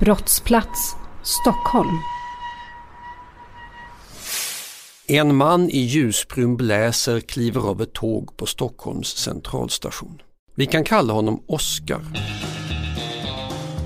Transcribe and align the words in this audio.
Brottsplats, 0.00 0.96
Stockholm. 1.22 1.98
En 5.06 5.36
man 5.36 5.70
i 5.70 5.78
ljusbrun 5.78 6.56
bläser 6.56 7.20
kliver 7.20 7.60
av 7.60 7.82
ett 7.82 7.92
tåg 7.92 8.36
på 8.36 8.46
Stockholms 8.46 9.08
centralstation. 9.08 10.22
Vi 10.54 10.66
kan 10.66 10.84
kalla 10.84 11.12
honom 11.12 11.42
Oskar. 11.46 12.00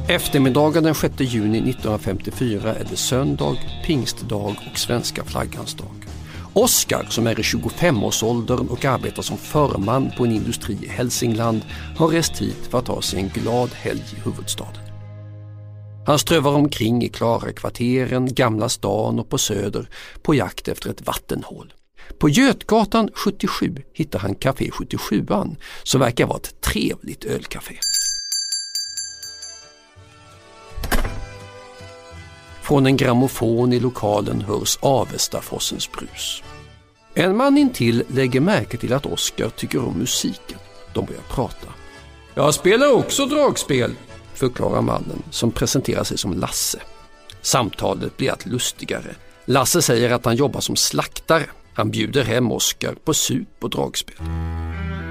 Eftermiddagen 0.09 0.85
den 0.85 0.95
6 0.95 1.15
juni 1.21 1.59
1954 1.59 2.75
är 2.75 2.87
det 2.91 2.97
söndag, 2.97 3.57
pingstdag 3.85 4.57
och 4.73 4.79
svenska 4.79 5.25
flaggans 5.25 5.75
dag. 5.75 6.07
Oskar, 6.53 7.07
som 7.09 7.27
är 7.27 7.41
i 7.41 7.43
25-årsåldern 7.43 8.69
och 8.69 8.85
arbetar 8.85 9.23
som 9.23 9.37
förman 9.37 10.11
på 10.17 10.25
en 10.25 10.33
industri 10.33 10.79
i 10.83 10.89
Hälsingland, 10.89 11.63
har 11.97 12.09
rest 12.09 12.43
hit 12.43 12.69
för 12.71 12.79
att 12.79 12.89
ha 12.89 13.03
sig 13.03 13.21
en 13.21 13.29
glad 13.29 13.71
helg 13.71 14.03
i 14.17 14.21
huvudstaden. 14.25 14.94
Han 16.07 16.19
strövar 16.19 16.53
omkring 16.53 17.05
i 17.05 17.09
klara 17.09 17.53
kvarteren, 17.53 18.35
Gamla 18.35 18.69
stan 18.69 19.19
och 19.19 19.29
på 19.29 19.39
Söder 19.39 19.89
på 20.23 20.35
jakt 20.35 20.69
efter 20.69 20.91
ett 20.91 21.07
vattenhål. 21.07 21.75
På 22.19 22.29
Götgatan 22.29 23.11
77 23.15 23.77
hittar 23.93 24.19
han 24.19 24.35
Café 24.35 24.71
77 24.71 25.27
som 25.83 26.01
verkar 26.01 26.27
vara 26.27 26.37
ett 26.37 26.61
trevligt 26.61 27.25
ölcafé. 27.25 27.75
Från 32.63 32.87
en 32.87 32.97
grammofon 32.97 33.73
i 33.73 33.81
lokalen 33.81 34.41
hörs 34.41 34.79
Avestafossens 34.81 35.93
brus. 35.93 36.43
En 37.15 37.37
man 37.37 37.59
intill 37.59 38.03
lägger 38.09 38.41
märke 38.41 38.77
till 38.77 38.93
att 38.93 39.07
Oskar 39.07 39.49
tycker 39.49 39.79
om 39.87 39.99
musiken. 39.99 40.59
De 40.95 41.05
börjar 41.05 41.23
prata. 41.31 41.67
Jag 42.35 42.55
spelar 42.55 42.93
också 42.93 43.27
dragspel, 43.27 43.95
förklarar 44.35 44.83
mannen 44.83 45.23
som 45.31 45.51
presenterar 45.51 46.05
sig 46.05 46.19
som 46.19 46.33
Lasse. 46.33 46.79
Samtalet 47.43 48.17
blir 48.17 48.31
allt 48.31 48.47
lustigare. 48.47 49.15
Lasse 49.45 49.83
säger 49.83 50.11
att 50.11 50.25
han 50.25 50.37
jobbar 50.37 50.61
som 50.61 50.77
slaktare. 50.77 51.45
Han 51.75 51.91
bjuder 51.91 52.25
hem 52.25 52.53
Oskar 52.53 52.95
på 53.05 53.15
sup 53.15 53.49
och 53.61 53.71
dragspel. 53.71 54.17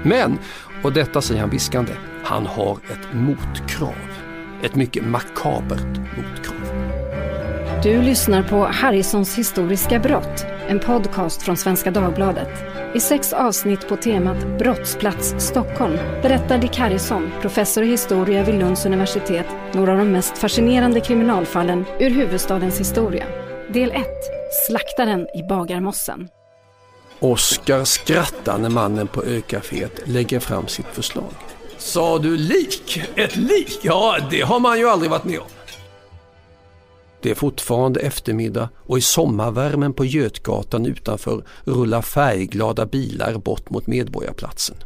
Men, 0.04 0.38
och 0.82 0.92
detta 0.92 1.20
säger 1.20 1.40
han 1.40 1.50
viskande, 1.50 1.92
han 2.24 2.46
har 2.46 2.72
ett 2.72 3.14
motkrav. 3.14 3.94
Ett 4.62 4.74
mycket 4.74 5.04
makabert 5.04 5.98
motkrav. 6.16 6.84
Du 7.82 8.02
lyssnar 8.02 8.42
på 8.42 8.66
Harrisons 8.66 9.38
historiska 9.38 9.98
brott, 9.98 10.44
en 10.68 10.80
podcast 10.80 11.42
från 11.42 11.56
Svenska 11.56 11.90
Dagbladet. 11.90 12.83
I 12.94 13.00
sex 13.00 13.32
avsnitt 13.32 13.88
på 13.88 13.96
temat 13.96 14.58
Brottsplats 14.58 15.34
Stockholm 15.38 15.96
berättar 16.22 16.58
Dick 16.58 16.76
Harrison, 16.76 17.30
professor 17.40 17.84
i 17.84 17.86
historia 17.86 18.44
vid 18.44 18.54
Lunds 18.54 18.86
universitet, 18.86 19.46
några 19.72 19.92
av 19.92 19.98
de 19.98 20.12
mest 20.12 20.38
fascinerande 20.38 21.00
kriminalfallen 21.00 21.84
ur 22.00 22.10
huvudstadens 22.10 22.80
historia. 22.80 23.26
Del 23.68 23.90
1. 23.90 24.06
Slaktaren 24.66 25.20
i 25.20 25.42
Bagarmossen. 25.48 26.28
Oskar 27.20 27.84
skrattar 27.84 28.58
när 28.58 28.70
mannen 28.70 29.06
på 29.06 29.22
ökaféet 29.22 30.00
lägger 30.04 30.40
fram 30.40 30.68
sitt 30.68 30.86
förslag. 30.92 31.34
Sa 31.78 32.18
du 32.18 32.36
lik? 32.36 33.02
Ett 33.16 33.36
lik? 33.36 33.78
Ja, 33.82 34.16
det 34.30 34.40
har 34.40 34.60
man 34.60 34.78
ju 34.78 34.88
aldrig 34.88 35.10
varit 35.10 35.24
med 35.24 35.38
om. 35.38 35.46
Det 37.24 37.30
är 37.30 37.34
fortfarande 37.34 38.00
eftermiddag 38.00 38.68
och 38.76 38.98
i 38.98 39.00
sommarvärmen 39.00 39.92
på 39.92 40.04
Götgatan 40.04 40.86
utanför 40.86 41.44
rullar 41.64 42.02
färgglada 42.02 42.86
bilar 42.86 43.38
bort 43.38 43.70
mot 43.70 43.86
Medborgarplatsen. 43.86 44.76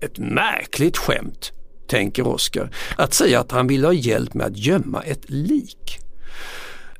Ett 0.00 0.18
märkligt 0.18 0.96
skämt, 0.96 1.52
tänker 1.86 2.26
Oskar, 2.26 2.70
att 2.96 3.14
säga 3.14 3.40
att 3.40 3.52
han 3.52 3.66
vill 3.66 3.84
ha 3.84 3.92
hjälp 3.92 4.34
med 4.34 4.46
att 4.46 4.56
gömma 4.56 5.02
ett 5.02 5.30
lik. 5.30 5.98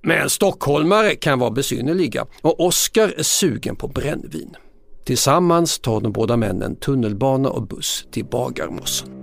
Men 0.03 0.31
stockholmare 0.31 1.15
kan 1.15 1.39
vara 1.39 1.51
besynnerliga 1.51 2.27
och 2.43 2.67
Oskar 2.67 3.15
är 3.17 3.23
sugen 3.23 3.77
på 3.77 3.89
brännvin. 3.89 4.57
Tillsammans 5.05 5.79
tar 5.79 6.01
de 6.01 6.13
båda 6.13 6.37
männen 6.37 6.77
tunnelbana 6.77 7.49
och 7.49 7.67
buss 7.67 8.07
till 8.11 8.25
Bagarmossen. 8.25 9.20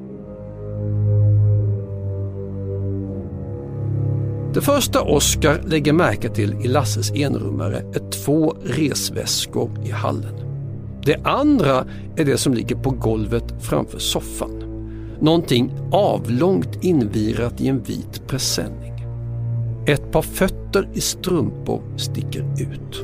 Det 4.57 4.61
första 4.61 5.01
Oskar 5.01 5.61
lägger 5.67 5.93
märke 5.93 6.29
till 6.29 6.55
i 6.63 6.67
Lasses 6.67 7.11
enrummare 7.11 7.77
är 7.77 8.09
två 8.11 8.55
resväskor 8.65 9.71
i 9.85 9.91
hallen. 9.91 10.33
Det 11.05 11.15
andra 11.23 11.85
är 12.15 12.25
det 12.25 12.37
som 12.37 12.53
ligger 12.53 12.75
på 12.75 12.89
golvet 12.89 13.43
framför 13.59 13.99
soffan. 13.99 14.63
Någonting 15.21 15.71
avlångt 15.91 16.83
invirat 16.83 17.61
i 17.61 17.67
en 17.67 17.83
vit 17.83 18.27
presenning. 18.27 18.93
Ett 19.87 20.11
par 20.11 20.21
fötter 20.21 20.89
i 20.93 21.01
strumpor 21.01 21.81
sticker 21.97 22.45
ut. 22.59 23.03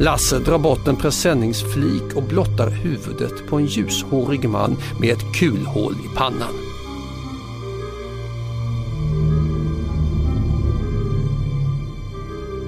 Lasse 0.00 0.38
drar 0.38 0.58
bort 0.58 0.88
en 0.88 0.96
presenningsflik 0.96 2.16
och 2.16 2.22
blottar 2.22 2.70
huvudet 2.70 3.46
på 3.46 3.56
en 3.56 3.66
ljushårig 3.66 4.48
man 4.48 4.76
med 5.00 5.12
ett 5.12 5.34
kulhål 5.34 5.92
i 5.92 6.16
pannan. 6.16 6.54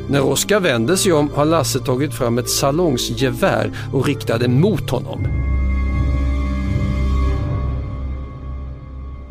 När 0.08 0.22
Oskar 0.22 0.60
vänder 0.60 0.96
sig 0.96 1.12
om 1.12 1.30
har 1.34 1.44
Lasse 1.44 1.78
tagit 1.78 2.14
fram 2.14 2.38
ett 2.38 2.50
salongsgevär 2.50 3.72
och 3.92 4.06
riktar 4.06 4.38
det 4.38 4.48
mot 4.48 4.90
honom. 4.90 5.28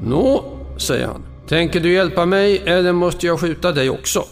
Nå, 0.08 0.44
säger 0.78 1.08
han. 1.08 1.24
Tänker 1.48 1.80
du 1.80 1.94
hjälpa 1.94 2.26
mig 2.26 2.58
eller 2.66 2.92
måste 2.92 3.28
jag 3.28 3.40
skjuta 3.40 3.72
dig 3.72 3.90
också? 3.90 4.24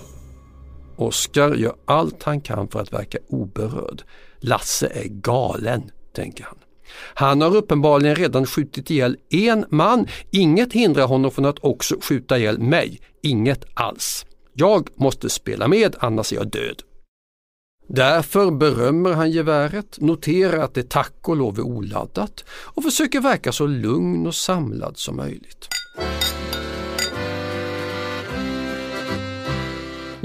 Oskar 1.04 1.56
gör 1.56 1.76
allt 1.86 2.24
han 2.24 2.42
kan 2.42 2.68
för 2.68 2.80
att 2.80 2.94
verka 2.94 3.18
oberörd. 3.28 4.04
Lasse 4.40 4.88
är 4.88 5.08
galen, 5.08 5.92
tänker 6.16 6.44
han. 6.44 6.58
Han 7.14 7.42
har 7.42 7.56
uppenbarligen 7.56 8.16
redan 8.16 8.46
skjutit 8.46 8.92
ihjäl 8.92 9.18
en 9.30 9.66
man. 9.70 10.08
Inget 10.32 10.74
hindrar 10.74 11.08
honom 11.08 11.32
från 11.32 11.46
att 11.46 11.60
också 11.60 11.96
skjuta 12.02 12.38
ihjäl 12.38 12.60
mig. 12.60 13.00
Inget 13.22 13.66
alls. 13.74 14.26
Jag 14.54 14.90
måste 14.96 15.30
spela 15.30 15.68
med, 15.68 15.96
annars 16.00 16.32
är 16.34 16.36
jag 16.36 16.48
död. 16.48 16.82
Därför 17.88 18.52
berömmer 18.52 19.12
han 19.12 19.32
geväret, 19.32 20.00
noterar 20.00 20.60
att 20.60 20.74
det 20.74 20.90
tack 20.90 21.30
och 21.30 21.38
lov 21.38 21.60
är 21.60 21.64
oladdat 21.64 22.46
och 22.50 22.84
försöker 22.84 23.22
verka 23.22 23.52
så 23.52 23.68
lugn 23.68 24.28
och 24.28 24.36
samlad 24.36 24.98
som 24.98 25.16
möjligt. 25.16 25.73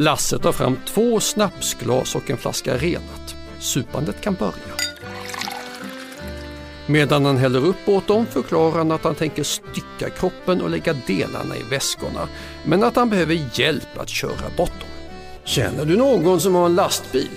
Lasse 0.01 0.39
tar 0.39 0.53
fram 0.53 0.77
två 0.87 1.21
snapsglas 1.21 2.15
och 2.15 2.31
en 2.31 2.37
flaska 2.37 2.77
renat. 2.77 3.37
Supandet 3.59 4.21
kan 4.21 4.35
börja. 4.35 4.75
Medan 6.87 7.25
han 7.25 7.37
häller 7.37 7.67
upp 7.67 7.89
åt 7.89 8.07
dem 8.07 8.27
förklarar 8.27 8.79
han 8.79 8.93
att 8.93 9.05
han 9.05 9.15
tänker 9.15 9.43
stycka 9.43 10.11
kroppen 10.19 10.61
och 10.63 10.71
lägga 10.71 10.93
delarna 11.07 11.57
i 11.57 11.63
väskorna, 11.71 12.29
men 12.65 12.85
att 12.85 12.97
han 12.97 13.11
behöver 13.11 13.49
hjälp 13.55 13.99
att 13.99 14.09
köra 14.09 14.51
bort 14.57 14.81
dem. 14.81 14.89
Känner 15.45 15.85
du 15.85 15.97
någon 15.97 16.41
som 16.41 16.55
har 16.55 16.67
en 16.67 16.75
lastbil? 16.75 17.31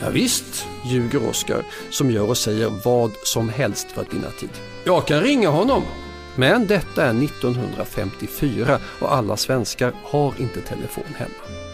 Ja, 0.00 0.10
visst, 0.10 0.66
ljuger 0.86 1.28
Oskar 1.28 1.64
som 1.90 2.10
gör 2.10 2.28
och 2.28 2.38
säger 2.38 2.72
vad 2.84 3.10
som 3.24 3.48
helst 3.48 3.86
för 3.90 4.02
att 4.02 4.14
vinna 4.14 4.30
tid. 4.30 4.50
Jag 4.84 5.06
kan 5.06 5.20
ringa 5.20 5.48
honom. 5.48 5.82
Men 6.36 6.66
detta 6.66 7.04
är 7.04 7.24
1954 7.24 8.78
och 9.00 9.14
alla 9.14 9.36
svenskar 9.36 9.92
har 10.04 10.34
inte 10.38 10.60
telefon 10.60 11.14
hemma. 11.16 11.71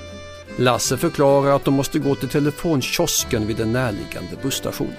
Lasse 0.59 0.97
förklarar 0.97 1.57
att 1.57 1.65
de 1.65 1.75
måste 1.75 1.99
gå 1.99 2.15
till 2.15 2.29
telefonkiosken 2.29 3.47
vid 3.47 3.57
den 3.57 3.73
närliggande 3.73 4.37
busstationen. 4.43 4.93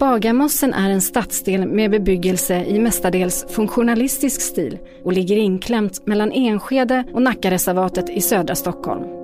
Bagarmossen 0.00 0.74
är 0.74 0.90
en 0.90 1.00
stadsdel 1.00 1.66
med 1.66 1.90
bebyggelse 1.90 2.64
i 2.64 2.78
mestadels 2.78 3.46
funktionalistisk 3.48 4.40
stil 4.40 4.78
och 5.04 5.12
ligger 5.12 5.36
inklämt 5.36 6.06
mellan 6.06 6.32
Enskede 6.32 7.04
och 7.12 7.22
Nackareservatet 7.22 8.10
i 8.10 8.20
södra 8.20 8.54
Stockholm. 8.54 9.17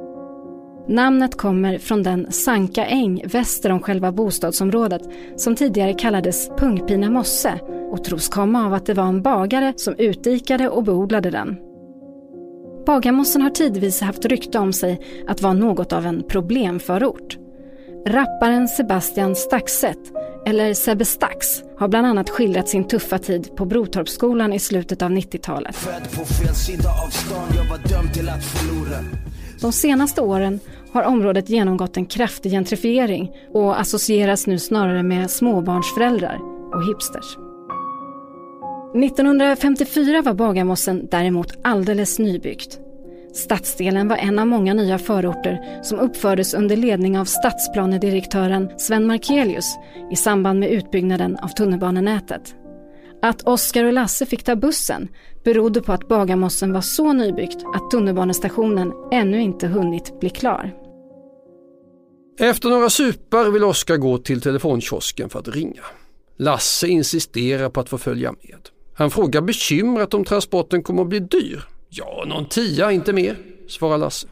Namnet 0.89 1.37
kommer 1.37 1.79
från 1.79 2.03
den 2.03 2.33
Sanka 2.33 2.87
äng 2.87 3.23
väster 3.27 3.73
om 3.73 3.81
själva 3.81 4.13
bostadsområdet 4.13 5.03
som 5.37 5.57
tidigare 5.57 5.95
kallades 5.95 6.49
Pungpina 6.49 7.11
mosse 7.11 7.61
och 7.91 8.05
tros 8.05 8.29
komma 8.29 8.67
av 8.67 8.75
att 8.75 8.87
det 8.87 8.95
var 8.95 9.05
en 9.05 9.23
bagare 9.23 9.73
som 9.77 9.95
utdikade 9.99 10.69
och 10.69 10.85
beodlade 10.85 11.31
den. 11.31 11.57
Bagarmossen 12.87 13.43
har 13.43 13.51
tidvis 13.51 14.01
haft 14.01 14.25
rykte 14.25 14.59
om 14.59 14.73
sig 14.73 15.01
att 15.29 15.43
vara 15.43 15.53
något 15.53 15.93
av 15.93 16.07
en 16.07 16.23
problemförort. 16.29 17.39
Rapparen 18.07 18.69
Sebastian 18.69 19.37
Staxet, 19.37 19.99
eller 20.47 20.75
Sebbe 20.75 21.05
Stax, 21.05 21.63
har 21.79 21.89
bland 21.89 22.07
annat 22.07 22.31
skildrat 22.31 22.69
sin 22.69 22.85
tuffa 22.89 23.19
tid 23.19 23.57
på 23.57 23.65
Brotorpsskolan 23.65 24.53
i 24.53 24.59
slutet 24.59 25.03
av 25.03 25.11
90-talet. 25.11 25.77
De 29.65 29.73
senaste 29.73 30.21
åren 30.21 30.61
har 30.93 31.03
området 31.03 31.51
genomgått 31.51 31.97
en 31.97 32.07
kraftig 32.07 32.53
gentrifiering 32.53 33.31
och 33.53 33.81
associeras 33.81 34.47
nu 34.47 34.59
snarare 34.59 35.03
med 35.03 35.31
småbarnsföräldrar 35.31 36.39
och 36.75 36.89
hipsters. 36.89 37.37
1954 39.05 40.23
var 40.23 40.35
Bagarmossen 40.35 41.09
däremot 41.11 41.53
alldeles 41.63 42.19
nybyggt. 42.19 42.79
Stadsdelen 43.35 44.09
var 44.09 44.17
en 44.17 44.39
av 44.39 44.47
många 44.47 44.75
nya 44.75 44.99
förorter 44.99 45.83
som 45.83 45.99
uppfördes 45.99 46.55
under 46.55 46.77
ledning 46.77 47.19
av 47.19 47.25
stadsplanedirektören 47.25 48.71
Sven 48.77 49.07
Markelius 49.07 49.77
i 50.11 50.17
samband 50.17 50.61
med 50.61 50.71
utbyggnaden 50.71 51.37
av 51.37 51.49
tunnelbanenätet. 51.49 52.55
Att 53.23 53.43
Oskar 53.43 53.85
och 53.85 53.93
Lasse 53.93 54.27
fick 54.27 54.43
ta 54.43 54.57
bussen 54.57 55.09
berodde 55.45 55.83
på 55.83 55.93
att 55.93 56.09
Bagarmossen 56.09 56.73
var 56.73 56.81
så 56.81 57.13
nybyggt 57.13 57.65
att 57.75 57.91
tunnelbanestationen 57.91 58.93
ännu 59.13 59.43
inte 59.43 59.67
hunnit 59.67 60.21
bli 60.21 60.31
klar. 60.31 60.73
Efter 62.41 62.69
några 62.69 62.91
supar 62.91 63.51
vill 63.51 63.65
Oskar 63.65 63.97
gå 63.97 64.19
till 64.19 64.41
telefonkiosken 64.41 65.29
för 65.29 65.39
att 65.39 65.49
ringa. 65.49 65.83
Lasse 66.37 66.89
insisterar 66.89 67.69
på 67.69 67.81
att 67.81 67.89
få 67.89 67.99
följa 67.99 68.33
med. 68.33 68.69
Han 68.95 69.11
frågar 69.11 69.41
bekymrat 69.41 70.15
om 70.15 70.25
transporten 70.25 70.83
kommer 70.83 71.03
att 71.03 71.09
bli 71.09 71.21
dyr. 71.21 71.65
Ja, 71.89 72.25
någon 72.27 72.49
tia, 72.49 72.93
inte 72.93 73.13
mer, 73.13 73.37
svarar 73.69 73.99
Lasse. 73.99 74.27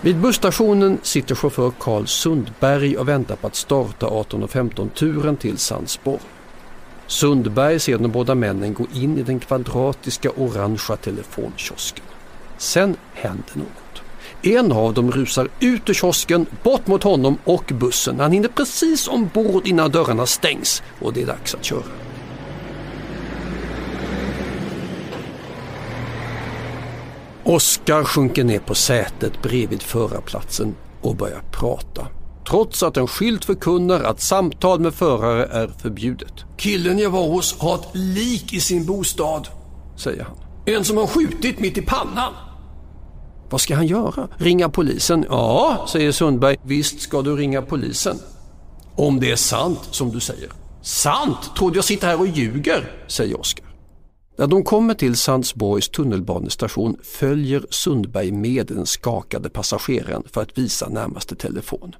Vid 0.00 0.16
busstationen 0.16 0.98
sitter 1.02 1.34
chaufför 1.34 1.72
Karl 1.80 2.06
Sundberg 2.06 2.96
och 2.96 3.08
väntar 3.08 3.36
på 3.36 3.46
att 3.46 3.54
starta 3.54 4.06
18.15-turen 4.06 5.36
till 5.36 5.58
Sandsborg. 5.58 6.20
Sundberg 7.06 7.80
ser 7.80 7.98
de 7.98 8.08
båda 8.08 8.34
männen 8.34 8.74
gå 8.74 8.86
in 8.94 9.18
i 9.18 9.22
den 9.22 9.40
kvadratiska 9.40 10.30
orangea 10.30 10.96
telefonkiosken. 10.96 12.04
Sen 12.58 12.96
händer 13.12 13.52
något. 13.54 14.02
En 14.42 14.72
av 14.72 14.94
dem 14.94 15.12
rusar 15.12 15.48
ut 15.60 15.90
ur 15.90 15.94
kiosken, 15.94 16.46
bort 16.62 16.86
mot 16.86 17.02
honom 17.02 17.38
och 17.44 17.72
bussen. 17.74 18.20
Han 18.20 18.32
hinner 18.32 18.48
precis 18.48 19.08
ombord 19.08 19.66
innan 19.66 19.90
dörrarna 19.90 20.26
stängs 20.26 20.82
och 21.00 21.12
det 21.12 21.22
är 21.22 21.26
dags 21.26 21.54
att 21.54 21.64
köra. 21.64 21.82
Oskar 27.44 28.04
sjunker 28.04 28.44
ner 28.44 28.58
på 28.58 28.74
sätet 28.74 29.42
bredvid 29.42 29.82
förarplatsen 29.82 30.74
och 31.00 31.16
börjar 31.16 31.42
prata. 31.50 32.06
Trots 32.48 32.82
att 32.82 32.96
en 32.96 33.06
skylt 33.06 33.44
förkunnar 33.44 34.00
att 34.00 34.20
samtal 34.20 34.80
med 34.80 34.94
förare 34.94 35.44
är 35.46 35.68
förbjudet. 35.68 36.32
Killen 36.56 36.98
jag 36.98 37.10
var 37.10 37.28
hos 37.28 37.58
har 37.58 37.74
ett 37.74 37.88
lik 37.92 38.52
i 38.52 38.60
sin 38.60 38.86
bostad, 38.86 39.48
säger 39.96 40.24
han. 40.24 40.36
En 40.66 40.84
som 40.84 40.96
har 40.96 41.06
skjutit 41.06 41.60
mitt 41.60 41.78
i 41.78 41.82
pannan. 41.82 42.32
Vad 43.50 43.60
ska 43.60 43.74
han 43.74 43.86
göra? 43.86 44.28
Ringa 44.36 44.68
polisen? 44.68 45.26
Ja, 45.28 45.86
säger 45.88 46.12
Sundberg. 46.12 46.56
Visst 46.62 47.00
ska 47.00 47.22
du 47.22 47.36
ringa 47.36 47.62
polisen. 47.62 48.16
Om 48.96 49.20
det 49.20 49.30
är 49.30 49.36
sant 49.36 49.88
som 49.90 50.10
du 50.10 50.20
säger. 50.20 50.48
Sant? 50.82 51.56
Trodde 51.56 51.76
jag 51.76 51.84
sitter 51.84 52.06
här 52.06 52.20
och 52.20 52.26
ljuger, 52.26 52.92
säger 53.08 53.40
Oskar. 53.40 53.66
När 54.38 54.46
de 54.46 54.62
kommer 54.64 54.94
till 54.94 55.16
Sandsborgs 55.16 55.88
tunnelbanestation 55.88 56.96
följer 57.02 57.66
Sundberg 57.70 58.32
med 58.32 58.66
den 58.66 58.86
skakade 58.86 59.50
passageraren 59.50 60.22
för 60.32 60.42
att 60.42 60.58
visa 60.58 60.88
närmaste 60.88 61.36
telefon. 61.36 61.94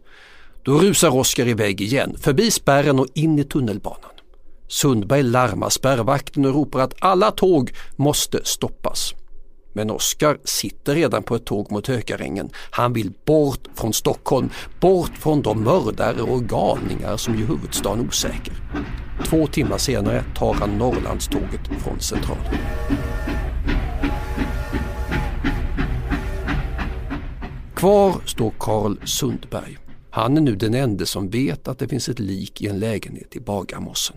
Då 0.64 0.78
rusar 0.78 1.16
Oskar 1.16 1.48
iväg 1.48 1.80
igen, 1.80 2.16
förbi 2.20 2.50
spärren 2.50 2.98
och 2.98 3.06
in 3.14 3.38
i 3.38 3.44
tunnelbanan. 3.44 4.10
Sundberg 4.68 5.22
larmar 5.22 5.70
spärrvakten 5.70 6.44
och 6.44 6.54
ropar 6.54 6.80
att 6.80 6.94
alla 6.98 7.30
tåg 7.30 7.72
måste 7.96 8.40
stoppas. 8.44 9.14
Men 9.72 9.90
Oskar 9.90 10.38
sitter 10.44 10.94
redan 10.94 11.22
på 11.22 11.34
ett 11.34 11.44
tåg 11.44 11.72
mot 11.72 11.86
Hökarängen. 11.86 12.50
Han 12.70 12.92
vill 12.92 13.12
bort 13.26 13.68
från 13.74 13.92
Stockholm, 13.92 14.50
bort 14.80 15.18
från 15.18 15.42
de 15.42 15.64
mördare 15.64 16.22
och 16.22 16.44
galningar 16.44 17.16
som 17.16 17.34
gör 17.34 17.46
huvudstaden 17.46 18.08
osäker. 18.08 18.54
Två 19.24 19.46
timmar 19.46 19.78
senare 19.78 20.24
tar 20.36 20.54
han 20.54 20.78
Norrlandståget 20.78 21.60
från 21.78 22.00
Centralen. 22.00 22.54
Kvar 27.74 28.14
står 28.24 28.52
Karl 28.58 28.96
Sundberg. 29.04 29.83
Han 30.14 30.36
är 30.36 30.40
nu 30.40 30.56
den 30.56 30.74
enda 30.74 31.06
som 31.06 31.30
vet 31.30 31.68
att 31.68 31.78
det 31.78 31.88
finns 31.88 32.08
ett 32.08 32.18
lik 32.18 32.62
i 32.62 32.68
en 32.68 32.78
lägenhet 32.78 33.36
i 33.36 33.40
Bagarmossen. 33.40 34.16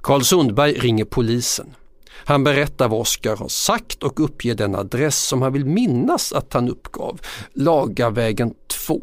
Karl 0.00 0.22
Sundberg 0.22 0.72
ringer 0.72 1.04
polisen. 1.04 1.74
Han 2.10 2.44
berättar 2.44 2.88
vad 2.88 3.00
Oskar 3.00 3.36
har 3.36 3.48
sagt 3.48 4.02
och 4.02 4.20
uppger 4.20 4.54
den 4.54 4.74
adress 4.74 5.18
som 5.18 5.42
han 5.42 5.52
vill 5.52 5.64
minnas 5.64 6.32
att 6.32 6.52
han 6.52 6.68
uppgav, 6.68 7.20
Lagavägen 7.52 8.54
2. 8.86 9.00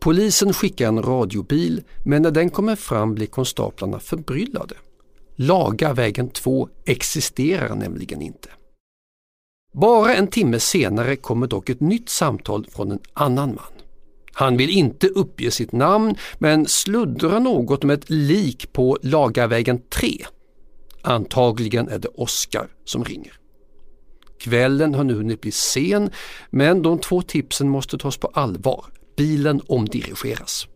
Polisen 0.00 0.52
skickar 0.52 0.88
en 0.88 1.02
radiobil 1.02 1.82
men 2.04 2.22
när 2.22 2.30
den 2.30 2.50
kommer 2.50 2.76
fram 2.76 3.14
blir 3.14 3.26
konstaplarna 3.26 4.00
förbryllade. 4.00 4.74
Lagavägen 5.36 6.28
2 6.28 6.68
existerar 6.84 7.74
nämligen 7.74 8.22
inte. 8.22 8.48
Bara 9.72 10.14
en 10.14 10.26
timme 10.26 10.60
senare 10.60 11.16
kommer 11.16 11.46
dock 11.46 11.68
ett 11.68 11.80
nytt 11.80 12.08
samtal 12.08 12.66
från 12.70 12.90
en 12.92 13.00
annan 13.12 13.48
man. 13.48 13.79
Han 14.32 14.56
vill 14.56 14.70
inte 14.70 15.06
uppge 15.06 15.50
sitt 15.50 15.72
namn 15.72 16.14
men 16.38 16.66
sluddrar 16.66 17.40
något 17.40 17.84
om 17.84 17.90
ett 17.90 18.10
lik 18.10 18.72
på 18.72 18.98
Lagarvägen 19.02 19.80
3. 19.88 20.26
Antagligen 21.02 21.88
är 21.88 21.98
det 21.98 22.08
Oskar 22.08 22.68
som 22.84 23.04
ringer. 23.04 23.32
Kvällen 24.40 24.94
har 24.94 25.04
nu 25.04 25.14
hunnit 25.14 25.40
bli 25.40 25.52
sen 25.52 26.10
men 26.50 26.82
de 26.82 26.98
två 26.98 27.22
tipsen 27.22 27.68
måste 27.68 27.98
tas 27.98 28.16
på 28.16 28.26
allvar. 28.26 28.84
Bilen 29.16 29.60
omdirigeras. 29.66 30.66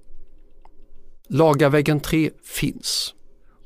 Lagarvägen 1.29 2.01
3 2.01 2.31
finns. 2.45 3.15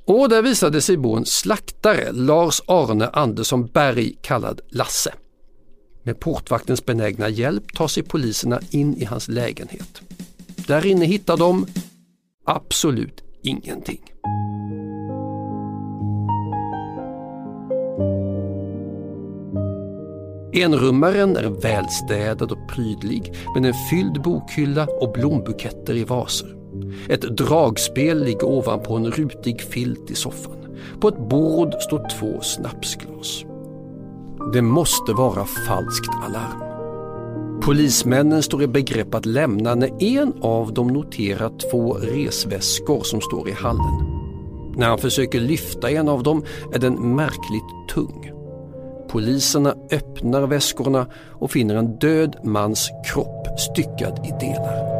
Och 0.06 0.28
där 0.28 0.42
visade 0.42 0.80
sig 0.80 0.96
bo 0.96 1.16
en 1.16 1.26
slaktare, 1.26 2.12
Lars 2.12 2.60
Arne 2.66 3.08
Andersson 3.08 3.66
Berg 3.66 4.14
kallad 4.22 4.60
Lasse. 4.70 5.14
Med 6.08 6.20
portvaktens 6.20 6.86
benägna 6.86 7.28
hjälp 7.28 7.72
tar 7.74 7.88
sig 7.88 8.02
poliserna 8.02 8.60
in 8.70 8.96
i 8.96 9.04
hans 9.04 9.28
lägenhet. 9.28 10.02
Där 10.66 10.86
inne 10.86 11.04
hittar 11.04 11.36
de 11.36 11.66
absolut 12.44 13.22
ingenting. 13.42 14.00
Enrummaren 20.52 21.36
är 21.36 21.48
välstädad 21.48 22.52
och 22.52 22.68
prydlig 22.68 23.32
med 23.54 23.66
en 23.66 23.74
fylld 23.90 24.22
bokhylla 24.22 24.86
och 25.00 25.12
blombuketter 25.12 25.96
i 25.96 26.04
vaser. 26.04 26.56
Ett 27.08 27.36
dragspel 27.36 28.24
ligger 28.24 28.44
ovanpå 28.44 28.96
en 28.96 29.10
rutig 29.10 29.60
filt 29.60 30.10
i 30.10 30.14
soffan. 30.14 30.76
På 31.00 31.08
ett 31.08 31.28
bord 31.28 31.74
står 31.74 32.08
två 32.08 32.40
snapsglas. 32.40 33.44
Det 34.52 34.62
måste 34.62 35.12
vara 35.12 35.44
falskt 35.44 36.10
alarm. 36.22 36.62
Polismännen 37.62 38.42
står 38.42 38.62
i 38.62 38.66
begrepp 38.66 39.14
att 39.14 39.26
lämna 39.26 39.74
när 39.74 40.02
en 40.02 40.32
av 40.42 40.72
dem 40.72 40.86
noterar 40.86 41.52
två 41.70 41.94
resväskor 41.94 43.02
som 43.02 43.20
står 43.20 43.48
i 43.48 43.52
hallen. 43.52 44.04
När 44.76 44.88
han 44.88 44.98
försöker 44.98 45.40
lyfta 45.40 45.90
en 45.90 46.08
av 46.08 46.22
dem 46.22 46.44
är 46.72 46.78
den 46.78 47.16
märkligt 47.16 47.88
tung. 47.94 48.32
Poliserna 49.08 49.74
öppnar 49.90 50.46
väskorna 50.46 51.06
och 51.28 51.50
finner 51.50 51.74
en 51.74 51.98
död 51.98 52.36
mans 52.44 52.90
kropp 53.12 53.46
styckad 53.58 54.26
i 54.26 54.46
delar. 54.46 54.97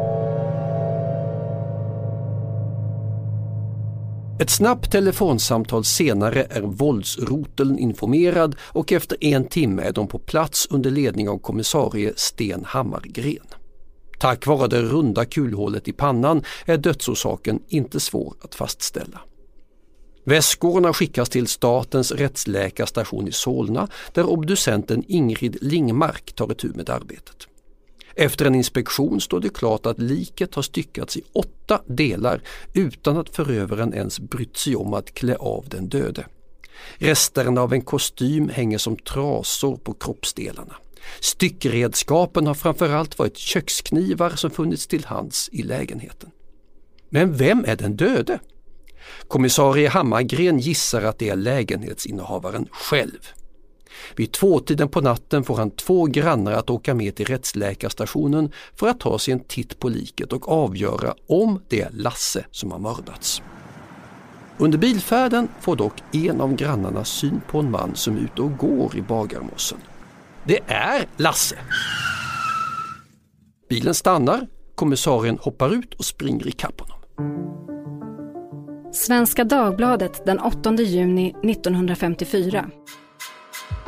Ett 4.41 4.49
snabbt 4.49 4.91
telefonsamtal 4.91 5.83
senare 5.83 6.47
är 6.49 6.61
våldsroteln 6.61 7.79
informerad 7.79 8.55
och 8.61 8.91
efter 8.91 9.23
en 9.23 9.47
timme 9.47 9.81
är 9.81 9.91
de 9.91 10.07
på 10.07 10.19
plats 10.19 10.67
under 10.69 10.91
ledning 10.91 11.29
av 11.29 11.37
kommissarie 11.37 12.13
Sten 12.15 12.65
Hammargren. 12.65 13.47
Tack 14.19 14.47
vare 14.47 14.67
det 14.67 14.81
runda 14.81 15.25
kulhålet 15.25 15.87
i 15.87 15.91
pannan 15.91 16.43
är 16.65 16.77
dödsorsaken 16.77 17.59
inte 17.67 17.99
svår 17.99 18.33
att 18.41 18.55
fastställa. 18.55 19.21
Väskorna 20.23 20.93
skickas 20.93 21.29
till 21.29 21.47
Statens 21.47 22.11
rättsläkarstation 22.11 23.27
i 23.27 23.31
Solna 23.31 23.87
där 24.13 24.25
obducenten 24.29 25.03
Ingrid 25.07 25.57
Lingmark 25.61 26.33
tar 26.35 26.51
itu 26.51 26.71
med 26.75 26.89
arbetet. 26.89 27.47
Efter 28.19 28.45
en 28.45 28.55
inspektion 28.55 29.21
står 29.21 29.39
det 29.39 29.49
klart 29.49 29.85
att 29.85 29.99
liket 29.99 30.55
har 30.55 30.61
styckats 30.61 31.17
i 31.17 31.21
åtta 31.33 31.81
delar 31.85 32.41
utan 32.73 33.17
att 33.17 33.35
förövaren 33.35 33.93
ens 33.93 34.19
brytt 34.19 34.57
sig 34.57 34.75
om 34.75 34.93
att 34.93 35.13
klä 35.13 35.35
av 35.35 35.65
den 35.69 35.89
döde. 35.89 36.25
Resterna 36.97 37.61
av 37.61 37.73
en 37.73 37.81
kostym 37.81 38.49
hänger 38.49 38.77
som 38.77 38.97
trasor 38.97 39.77
på 39.77 39.93
kroppsdelarna. 39.93 40.75
Styckredskapen 41.19 42.47
har 42.47 42.53
framförallt 42.53 43.19
varit 43.19 43.37
köksknivar 43.37 44.29
som 44.29 44.51
funnits 44.51 44.87
till 44.87 45.05
hands 45.05 45.49
i 45.51 45.63
lägenheten. 45.63 46.29
Men 47.09 47.37
vem 47.37 47.65
är 47.67 47.75
den 47.75 47.95
döde? 47.95 48.39
Kommissarie 49.27 49.89
Hammargren 49.89 50.59
gissar 50.59 51.01
att 51.01 51.19
det 51.19 51.29
är 51.29 51.35
lägenhetsinnehavaren 51.35 52.67
själv. 52.71 53.38
Vid 54.15 54.31
tvåtiden 54.31 54.89
på 54.89 55.01
natten 55.01 55.43
får 55.43 55.57
han 55.57 55.71
två 55.71 56.05
grannar 56.05 56.51
att 56.51 56.69
åka 56.69 56.93
med 56.93 57.15
till 57.15 57.25
rättsläkarstationen 57.25 58.51
för 58.75 58.87
att 58.87 58.99
ta 58.99 59.19
sig 59.19 59.31
en 59.31 59.39
titt 59.39 59.79
på 59.79 59.89
liket 59.89 60.33
och 60.33 60.49
avgöra 60.49 61.15
om 61.27 61.61
det 61.67 61.81
är 61.81 61.89
Lasse 61.91 62.45
som 62.51 62.71
har 62.71 62.79
mördats. 62.79 63.41
Under 64.57 64.77
bilfärden 64.77 65.47
får 65.59 65.75
dock 65.75 65.93
en 66.11 66.41
av 66.41 66.55
grannarna 66.55 67.05
syn 67.05 67.41
på 67.47 67.59
en 67.59 67.71
man 67.71 67.95
som 67.95 68.17
är 68.17 68.21
ute 68.21 68.41
och 68.41 68.57
går 68.57 68.97
i 68.97 69.01
Bagarmossen. 69.01 69.77
Det 70.43 70.59
är 70.67 71.05
Lasse! 71.17 71.55
Bilen 73.69 73.93
stannar, 73.93 74.47
kommissarien 74.75 75.37
hoppar 75.41 75.73
ut 75.73 75.93
och 75.93 76.05
springer 76.05 76.47
ikapp 76.47 76.81
honom. 76.81 76.99
Svenska 78.93 79.43
Dagbladet 79.43 80.25
den 80.25 80.39
8 80.39 80.75
juni 80.75 81.35
1954. 81.43 82.69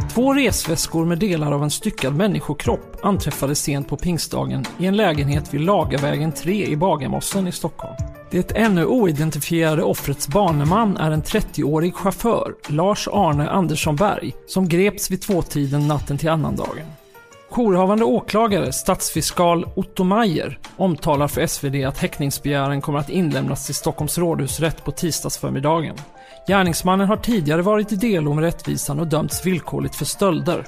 Två 0.09 0.33
resväskor 0.33 1.05
med 1.05 1.19
delar 1.19 1.51
av 1.51 1.63
en 1.63 1.71
styckad 1.71 2.15
människokropp 2.15 2.97
anträffades 3.03 3.59
sent 3.59 3.87
på 3.87 3.97
pingstdagen 3.97 4.65
i 4.79 4.85
en 4.85 4.97
lägenhet 4.97 5.53
vid 5.53 5.61
Lagavägen 5.61 6.31
3 6.31 6.65
i 6.65 6.75
Bagarmossen 6.75 7.47
i 7.47 7.51
Stockholm. 7.51 7.95
Det 8.31 8.51
ännu 8.55 8.85
oidentifierade 8.85 9.83
offrets 9.83 10.27
baneman 10.27 10.97
är 10.97 11.11
en 11.11 11.23
30-årig 11.23 11.95
chaufför, 11.95 12.53
Lars-Arne 12.67 13.49
Andersson 13.49 13.95
Berg, 13.95 14.33
som 14.47 14.67
greps 14.67 15.11
vid 15.11 15.21
tvåtiden 15.21 15.87
natten 15.87 16.17
till 16.17 16.29
annandagen. 16.29 16.85
Jourhavande 17.49 18.05
åklagare, 18.05 18.71
statsfiskal 18.71 19.67
Otto 19.75 20.03
Mayer, 20.03 20.59
omtalar 20.77 21.27
för 21.27 21.47
SvD 21.47 21.85
att 21.85 21.97
häktningsbegäran 21.97 22.81
kommer 22.81 22.99
att 22.99 23.09
inlämnas 23.09 23.65
till 23.65 23.75
Stockholms 23.75 24.17
rådhusrätt 24.17 24.83
på 24.83 24.91
tisdagsförmiddagen. 24.91 25.95
Gärningsmannen 26.47 27.07
har 27.07 27.17
tidigare 27.17 27.61
varit 27.61 27.91
i 27.91 27.95
delo 27.95 28.33
med 28.33 28.43
rättvisan 28.43 28.99
och 28.99 29.07
dömts 29.07 29.45
villkorligt 29.45 29.95
för 29.95 30.05
stölder. 30.05 30.67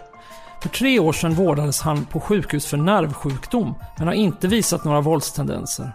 För 0.61 0.69
tre 0.69 0.99
år 0.99 1.13
sedan 1.13 1.33
vårdades 1.33 1.81
han 1.81 2.05
på 2.05 2.19
sjukhus 2.19 2.65
för 2.65 2.77
nervsjukdom, 2.77 3.75
men 3.97 4.07
har 4.07 4.13
inte 4.13 4.47
visat 4.47 4.83
några 4.83 5.01
våldstendenser. 5.01 5.91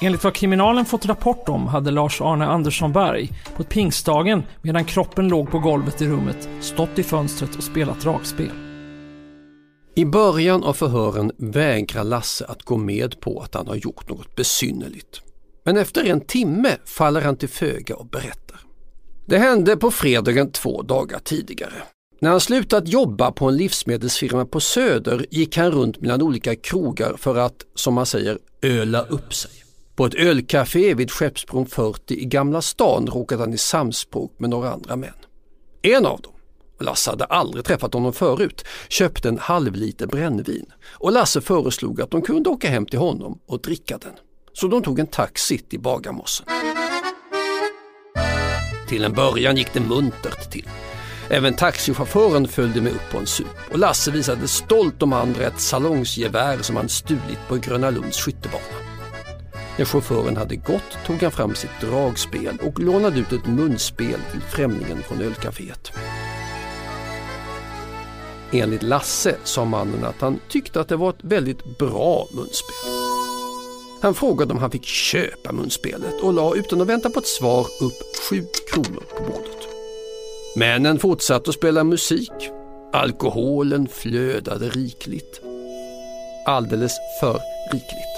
Enligt 0.00 0.24
vad 0.24 0.34
kriminalen 0.34 0.84
fått 0.84 1.06
rapport 1.06 1.48
om 1.48 1.66
hade 1.66 1.90
Lars-Arne 1.90 2.46
Andersson 2.46 2.92
Berg 2.92 3.30
på 3.56 3.64
pingstdagen 3.64 4.42
medan 4.62 4.84
kroppen 4.84 5.28
låg 5.28 5.50
på 5.50 5.58
golvet 5.58 6.02
i 6.02 6.08
rummet 6.08 6.48
stått 6.60 6.98
i 6.98 7.02
fönstret 7.02 7.56
och 7.56 7.62
spelat 7.62 8.00
dragspel. 8.00 8.50
I 9.94 10.04
början 10.04 10.64
av 10.64 10.72
förhören 10.72 11.32
vägrar 11.38 12.04
Lasse 12.04 12.46
att 12.46 12.62
gå 12.62 12.76
med 12.76 13.20
på 13.20 13.40
att 13.40 13.54
han 13.54 13.68
har 13.68 13.76
gjort 13.76 14.08
något 14.08 14.36
besynnerligt. 14.36 15.20
Men 15.64 15.76
efter 15.76 16.04
en 16.04 16.20
timme 16.20 16.76
faller 16.84 17.20
han 17.20 17.36
till 17.36 17.48
föga 17.48 17.96
och 17.96 18.06
berättar. 18.06 18.41
Det 19.26 19.38
hände 19.38 19.76
på 19.76 19.90
fredagen 19.90 20.52
två 20.52 20.82
dagar 20.82 21.18
tidigare. 21.18 21.82
När 22.20 22.30
han 22.30 22.40
slutat 22.40 22.88
jobba 22.88 23.32
på 23.32 23.48
en 23.48 23.56
livsmedelsfirma 23.56 24.46
på 24.46 24.60
Söder 24.60 25.26
gick 25.30 25.56
han 25.56 25.70
runt 25.70 26.00
mellan 26.00 26.22
olika 26.22 26.56
krogar 26.56 27.16
för 27.16 27.36
att, 27.36 27.56
som 27.74 27.94
man 27.94 28.06
säger, 28.06 28.38
öla 28.62 29.02
upp 29.02 29.34
sig. 29.34 29.50
På 29.96 30.06
ett 30.06 30.14
ölcafé 30.14 30.94
vid 30.94 31.10
Skeppsbron 31.10 31.66
40 31.66 32.14
i 32.14 32.24
Gamla 32.24 32.62
stan 32.62 33.06
råkade 33.06 33.42
han 33.42 33.52
i 33.52 33.58
samspråk 33.58 34.34
med 34.38 34.50
några 34.50 34.70
andra 34.70 34.96
män. 34.96 35.14
En 35.82 36.06
av 36.06 36.20
dem, 36.20 36.32
Lasse 36.80 37.10
hade 37.10 37.24
aldrig 37.24 37.64
träffat 37.64 37.94
honom 37.94 38.12
förut, 38.12 38.64
köpte 38.88 39.28
en 39.28 39.38
halv 39.38 39.74
liter 39.74 40.06
brännvin 40.06 40.66
och 40.84 41.12
Lasse 41.12 41.40
föreslog 41.40 42.00
att 42.00 42.10
de 42.10 42.22
kunde 42.22 42.50
åka 42.50 42.68
hem 42.68 42.86
till 42.86 42.98
honom 42.98 43.38
och 43.46 43.60
dricka 43.60 43.98
den. 43.98 44.12
Så 44.52 44.68
de 44.68 44.82
tog 44.82 44.98
en 44.98 45.06
taxi 45.06 45.58
till 45.58 45.80
Bagarmossen. 45.80 46.46
Till 48.92 49.04
en 49.04 49.12
början 49.12 49.56
gick 49.56 49.72
det 49.72 49.80
muntert 49.80 50.50
till. 50.50 50.68
Även 51.30 51.54
taxichauffören 51.54 52.48
följde 52.48 52.80
med 52.80 52.92
upp 52.92 53.10
på 53.12 53.18
en 53.18 53.26
sup 53.26 53.46
och 53.70 53.78
Lasse 53.78 54.10
visade 54.10 54.48
stolt 54.48 55.00
de 55.00 55.12
andra 55.12 55.44
ett 55.44 55.60
salongsgevär 55.60 56.58
som 56.58 56.76
han 56.76 56.88
stulit 56.88 57.48
på 57.48 57.56
Gröna 57.56 57.90
Lunds 57.90 58.20
skyttebana. 58.20 58.64
När 59.78 59.84
chauffören 59.84 60.36
hade 60.36 60.56
gått 60.56 60.98
tog 61.06 61.22
han 61.22 61.30
fram 61.30 61.54
sitt 61.54 61.80
dragspel 61.80 62.58
och 62.62 62.80
lånade 62.80 63.20
ut 63.20 63.32
ett 63.32 63.46
munspel 63.46 64.20
till 64.32 64.40
främlingen 64.40 65.02
från 65.02 65.20
ölcaféet. 65.20 65.92
Enligt 68.52 68.82
Lasse 68.82 69.36
sa 69.44 69.64
mannen 69.64 70.04
att 70.04 70.20
han 70.20 70.40
tyckte 70.48 70.80
att 70.80 70.88
det 70.88 70.96
var 70.96 71.10
ett 71.10 71.24
väldigt 71.24 71.78
bra 71.78 72.26
munspel. 72.32 73.21
Han 74.02 74.14
frågade 74.14 74.52
om 74.52 74.58
han 74.58 74.70
fick 74.70 74.84
köpa 74.84 75.52
munspelet 75.52 76.20
och 76.20 76.32
la 76.32 76.54
utan 76.54 76.80
att 76.80 76.88
vänta 76.88 77.10
på 77.10 77.18
ett 77.18 77.26
svar 77.26 77.66
upp 77.80 78.16
sju 78.30 78.46
kronor 78.72 79.02
på 79.16 79.22
bordet. 79.22 79.68
Männen 80.56 80.98
fortsatte 80.98 81.50
att 81.50 81.56
spela 81.56 81.84
musik. 81.84 82.32
Alkoholen 82.92 83.88
flödade 83.88 84.68
rikligt. 84.68 85.40
Alldeles 86.46 86.92
för 87.20 87.40
rikligt. 87.72 88.12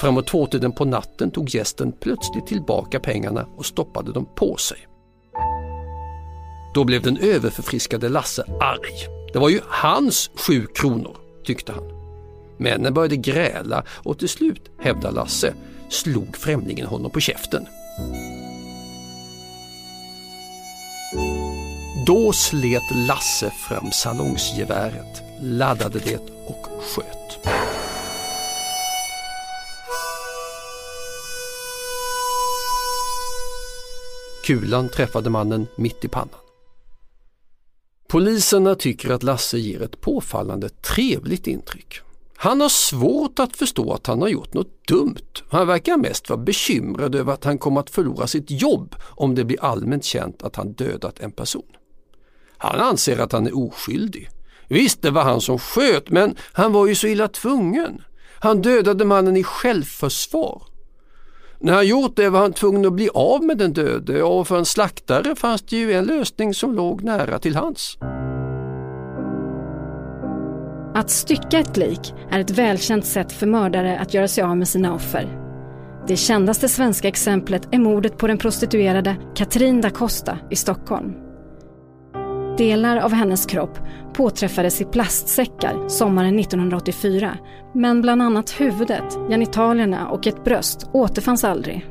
Framåt 0.00 0.26
tvåtiden 0.26 0.72
på 0.72 0.84
natten 0.84 1.30
tog 1.30 1.54
gästen 1.54 1.92
plötsligt 1.92 2.46
tillbaka 2.46 3.00
pengarna 3.00 3.46
och 3.56 3.66
stoppade 3.66 4.12
dem 4.12 4.28
på 4.36 4.56
sig. 4.56 4.78
Då 6.74 6.84
blev 6.84 7.02
den 7.02 7.16
överförfriskade 7.16 8.08
Lasse 8.08 8.44
arg. 8.60 9.06
Det 9.32 9.38
var 9.38 9.48
ju 9.48 9.60
hans 9.68 10.30
sju 10.34 10.66
kronor, 10.66 11.16
tyckte 11.44 11.72
han. 11.72 11.99
Männen 12.60 12.94
började 12.94 13.16
gräla 13.16 13.84
och 13.88 14.18
till 14.18 14.28
slut, 14.28 14.70
hävdar 14.78 15.12
Lasse, 15.12 15.54
slog 15.88 16.36
främlingen 16.36 16.86
honom 16.86 17.10
på 17.10 17.20
käften. 17.20 17.66
Då 22.06 22.32
slet 22.32 22.90
Lasse 23.08 23.50
fram 23.50 23.92
salongsgeväret, 23.92 25.22
laddade 25.42 25.98
det 25.98 26.20
och 26.46 26.66
sköt. 26.82 27.38
Kulan 34.44 34.88
träffade 34.88 35.30
mannen 35.30 35.66
mitt 35.76 36.04
i 36.04 36.08
pannan. 36.08 36.40
Poliserna 38.08 38.74
tycker 38.74 39.10
att 39.10 39.22
Lasse 39.22 39.58
ger 39.58 39.82
ett 39.82 40.00
påfallande 40.00 40.68
trevligt 40.68 41.46
intryck. 41.46 42.00
Han 42.42 42.60
har 42.60 42.68
svårt 42.68 43.38
att 43.38 43.56
förstå 43.56 43.92
att 43.92 44.06
han 44.06 44.22
har 44.22 44.28
gjort 44.28 44.54
något 44.54 44.86
dumt. 44.88 45.32
Han 45.50 45.66
verkar 45.66 45.96
mest 45.96 46.30
vara 46.30 46.40
bekymrad 46.40 47.14
över 47.14 47.32
att 47.32 47.44
han 47.44 47.58
kommer 47.58 47.80
att 47.80 47.90
förlora 47.90 48.26
sitt 48.26 48.50
jobb 48.50 48.94
om 49.02 49.34
det 49.34 49.44
blir 49.44 49.64
allmänt 49.64 50.04
känt 50.04 50.42
att 50.42 50.56
han 50.56 50.72
dödat 50.72 51.20
en 51.20 51.32
person. 51.32 51.66
Han 52.58 52.80
anser 52.80 53.18
att 53.18 53.32
han 53.32 53.46
är 53.46 53.58
oskyldig. 53.58 54.28
Visst, 54.68 55.02
det 55.02 55.10
var 55.10 55.22
han 55.22 55.40
som 55.40 55.58
sköt, 55.58 56.10
men 56.10 56.36
han 56.52 56.72
var 56.72 56.86
ju 56.86 56.94
så 56.94 57.06
illa 57.06 57.28
tvungen. 57.28 58.02
Han 58.40 58.62
dödade 58.62 59.04
mannen 59.04 59.36
i 59.36 59.44
självförsvar. 59.44 60.62
När 61.58 61.72
han 61.72 61.86
gjort 61.86 62.16
det 62.16 62.28
var 62.28 62.40
han 62.40 62.52
tvungen 62.52 62.86
att 62.86 62.92
bli 62.92 63.08
av 63.14 63.44
med 63.44 63.58
den 63.58 63.72
döde 63.72 64.22
och 64.22 64.48
för 64.48 64.58
en 64.58 64.66
slaktare 64.66 65.36
fanns 65.36 65.62
det 65.62 65.76
ju 65.76 65.92
en 65.92 66.04
lösning 66.04 66.54
som 66.54 66.74
låg 66.74 67.02
nära 67.02 67.38
till 67.38 67.56
hans. 67.56 67.98
Att 71.00 71.10
stycka 71.10 71.58
ett 71.58 71.76
lik 71.76 72.14
är 72.30 72.40
ett 72.40 72.50
välkänt 72.50 73.04
sätt 73.04 73.32
för 73.32 73.46
mördare 73.46 73.98
att 73.98 74.14
göra 74.14 74.28
sig 74.28 74.44
av 74.44 74.56
med 74.56 74.68
sina 74.68 74.94
offer. 74.94 75.28
Det 76.08 76.16
kändaste 76.16 76.68
svenska 76.68 77.08
exemplet 77.08 77.68
är 77.70 77.78
mordet 77.78 78.18
på 78.18 78.26
den 78.26 78.38
prostituerade 78.38 79.16
Katrin 79.34 79.80
da 79.80 79.90
Costa 79.90 80.38
i 80.50 80.56
Stockholm. 80.56 81.12
Delar 82.58 82.96
av 82.96 83.12
hennes 83.12 83.46
kropp 83.46 83.78
påträffades 84.14 84.80
i 84.80 84.84
plastsäckar 84.84 85.88
sommaren 85.88 86.38
1984 86.38 87.38
men 87.74 88.02
bland 88.02 88.22
annat 88.22 88.60
huvudet, 88.60 89.18
genitalierna 89.28 90.08
och 90.08 90.26
ett 90.26 90.44
bröst 90.44 90.86
återfanns 90.92 91.44
aldrig. 91.44 91.86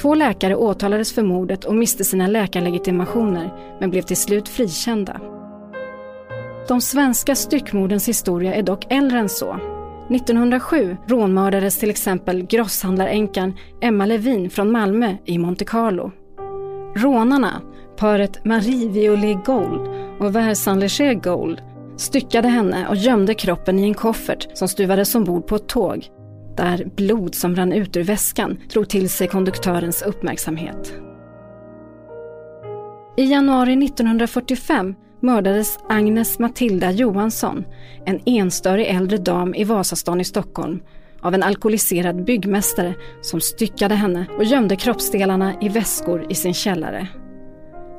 Två 0.00 0.14
läkare 0.14 0.56
åtalades 0.56 1.12
för 1.12 1.22
mordet 1.22 1.64
och 1.64 1.74
miste 1.74 2.04
sina 2.04 2.26
läkarlegitimationer 2.26 3.76
men 3.80 3.90
blev 3.90 4.02
till 4.02 4.16
slut 4.16 4.48
frikända. 4.48 5.20
De 6.70 6.80
svenska 6.80 7.34
styckmordens 7.34 8.08
historia 8.08 8.54
är 8.54 8.62
dock 8.62 8.86
äldre 8.92 9.18
än 9.18 9.28
så. 9.28 9.56
1907 10.10 10.96
rånmördades 11.06 11.78
till 11.78 11.90
exempel 11.90 12.46
grosshandlaränkan 12.46 13.56
Emma 13.80 14.06
Levin 14.06 14.50
från 14.50 14.72
Malmö 14.72 15.16
i 15.24 15.38
Monte 15.38 15.64
Carlo. 15.64 16.12
Rånarna, 16.96 17.62
paret 17.96 18.44
Marie 18.44 18.88
Violet 18.88 19.44
Gold 19.44 19.88
och 20.20 20.36
Versan 20.36 20.80
Leger 20.80 21.14
Gold, 21.14 21.62
styckade 21.96 22.48
henne 22.48 22.88
och 22.88 22.96
gömde 22.96 23.34
kroppen 23.34 23.78
i 23.78 23.82
en 23.82 23.94
koffert 23.94 24.48
som 24.54 24.68
stuvades 24.68 25.14
ombord 25.14 25.46
på 25.46 25.56
ett 25.56 25.68
tåg, 25.68 26.06
där 26.56 26.84
blod 26.96 27.34
som 27.34 27.56
rann 27.56 27.72
ut 27.72 27.96
ur 27.96 28.04
väskan 28.04 28.58
drog 28.72 28.88
till 28.88 29.10
sig 29.10 29.28
konduktörens 29.28 30.02
uppmärksamhet. 30.02 30.94
I 33.16 33.24
januari 33.24 33.84
1945 33.84 34.94
mördades 35.20 35.78
Agnes 35.88 36.38
Matilda 36.38 36.90
Johansson, 36.90 37.64
en 38.06 38.20
enstörig 38.26 38.86
äldre 38.86 39.16
dam 39.16 39.54
i 39.54 39.64
Vasastan 39.64 40.20
i 40.20 40.24
Stockholm, 40.24 40.80
av 41.20 41.34
en 41.34 41.42
alkoholiserad 41.42 42.24
byggmästare 42.24 42.94
som 43.20 43.40
styckade 43.40 43.94
henne 43.94 44.26
och 44.38 44.44
gömde 44.44 44.76
kroppsdelarna 44.76 45.54
i 45.60 45.68
väskor 45.68 46.26
i 46.28 46.34
sin 46.34 46.54
källare. 46.54 47.08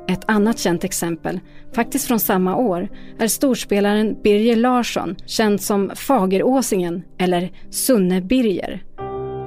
Ett 0.09 0.23
annat 0.27 0.59
känt 0.59 0.83
exempel, 0.83 1.39
faktiskt 1.73 2.07
från 2.07 2.19
samma 2.19 2.55
år, 2.55 2.89
är 3.19 3.27
storspelaren 3.27 4.15
Birger 4.23 4.55
Larsson, 4.55 5.15
känd 5.25 5.61
som 5.61 5.91
Fageråsingen 5.95 7.03
eller 7.17 7.51
Sunne 7.69 8.21
Birger. 8.21 8.83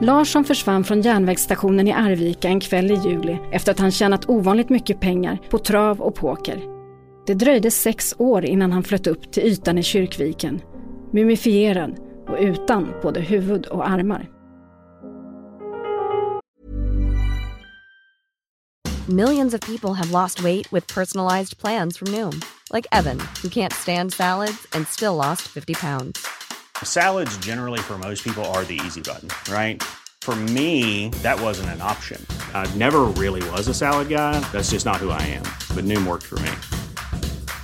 Larsson 0.00 0.44
försvann 0.44 0.84
från 0.84 1.00
järnvägsstationen 1.00 1.88
i 1.88 1.92
Arvika 1.92 2.48
en 2.48 2.60
kväll 2.60 2.90
i 2.90 2.94
juli 2.94 3.38
efter 3.52 3.72
att 3.72 3.78
han 3.78 3.90
tjänat 3.90 4.28
ovanligt 4.28 4.68
mycket 4.68 5.00
pengar 5.00 5.38
på 5.50 5.58
trav 5.58 6.00
och 6.00 6.14
poker. 6.14 6.73
Det 7.26 7.34
dröjde 7.34 7.70
sex 7.70 8.14
år 8.18 8.44
innan 8.44 8.72
han 8.72 8.82
flöt 8.82 9.06
upp 9.06 9.32
till 9.32 9.42
ytan 9.42 9.78
i 9.78 9.82
Kyrkviken, 9.82 10.60
mumifierad 11.12 11.98
och 12.28 12.36
utan 12.40 12.94
både 13.02 13.20
huvud 13.20 13.66
och 13.66 13.88
armar. 13.88 14.30
Millions 19.08 19.54
of 19.54 19.60
people 19.60 19.94
have 19.94 20.10
lost 20.10 20.40
weight 20.40 20.72
with 20.72 20.94
personalized 20.94 21.58
plans 21.58 21.98
from 21.98 22.08
Noom. 22.08 22.42
Like 22.72 22.86
Evan, 22.92 23.20
who 23.42 23.48
can't 23.48 23.72
stand 23.72 24.12
salads 24.12 24.66
and 24.72 24.88
still 24.88 25.14
lost 25.14 25.42
50 25.42 25.74
pounds. 25.74 26.26
Salads 26.82 27.38
generally 27.46 27.80
for 27.80 27.98
most 27.98 28.24
people 28.24 28.44
are 28.44 28.64
the 28.64 28.80
easy 28.86 29.00
button, 29.00 29.28
right? 29.52 29.82
For 30.22 30.34
me, 30.34 31.10
that 31.22 31.40
wasn't 31.40 31.68
an 31.68 31.82
option. 31.82 32.18
I 32.54 32.66
never 32.78 33.00
really 33.22 33.50
was 33.50 33.68
a 33.68 33.74
salad 33.74 34.08
guy. 34.08 34.40
That's 34.52 34.70
just 34.70 34.86
not 34.86 34.96
who 34.96 35.10
I 35.10 35.22
am. 35.22 35.44
But 35.74 35.84
Noom 35.84 36.06
worked 36.06 36.26
for 36.26 36.38
me. 36.40 36.50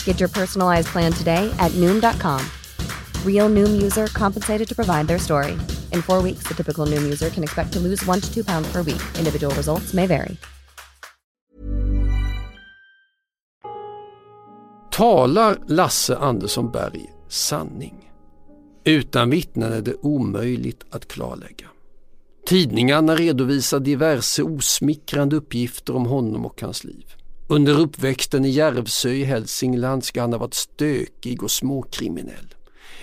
Get 0.04 0.21
your 0.21 0.28
personalized 0.28 0.88
plan 0.88 1.12
today 1.12 1.50
at 1.59 1.73
Noom.com. 1.73 2.45
Real 3.25 3.49
Noom 3.49 3.80
user 3.83 4.07
compensated 4.09 4.69
to 4.69 4.75
provide 4.75 5.07
their 5.09 5.19
story. 5.19 5.52
In 5.92 6.02
four 6.02 6.23
weeks, 6.23 6.45
the 6.49 6.54
typical 6.54 6.85
Noom 6.87 7.02
user 7.02 7.30
can 7.30 7.42
expect 7.42 7.73
to 7.73 7.80
lose 7.80 8.04
one 8.04 8.21
to 8.21 8.28
two 8.35 8.45
pounds 8.45 8.71
per 8.71 8.83
week. 8.83 9.02
Individual 9.19 9.54
results 9.54 9.95
may 9.95 10.07
vary. 10.07 10.37
Talar 14.90 15.59
Lasse 15.66 16.16
Andersson 16.16 16.71
Berg 16.71 17.12
sanning? 17.28 18.11
Utan 18.85 19.30
vittnen 19.30 19.73
är 19.73 19.83
det 19.83 19.95
omöjligt 20.02 20.85
att 20.90 21.09
klarlägga. 21.09 21.66
Tidningarna 22.47 23.14
redovisar 23.14 23.80
diverse 23.80 24.42
osmickrande 24.42 25.37
uppgifter 25.37 25.97
om 25.97 26.07
honom 26.07 26.47
och 26.47 26.62
hans 26.62 26.85
liv. 26.85 27.04
Under 27.52 27.80
uppväxten 27.80 28.45
i 28.45 28.50
Järvsö 28.50 29.11
i 29.11 29.25
Hälsingland 29.25 30.04
ska 30.04 30.21
han 30.21 30.33
ha 30.33 30.38
varit 30.38 30.54
stökig 30.54 31.42
och 31.42 31.50
småkriminell. 31.50 32.54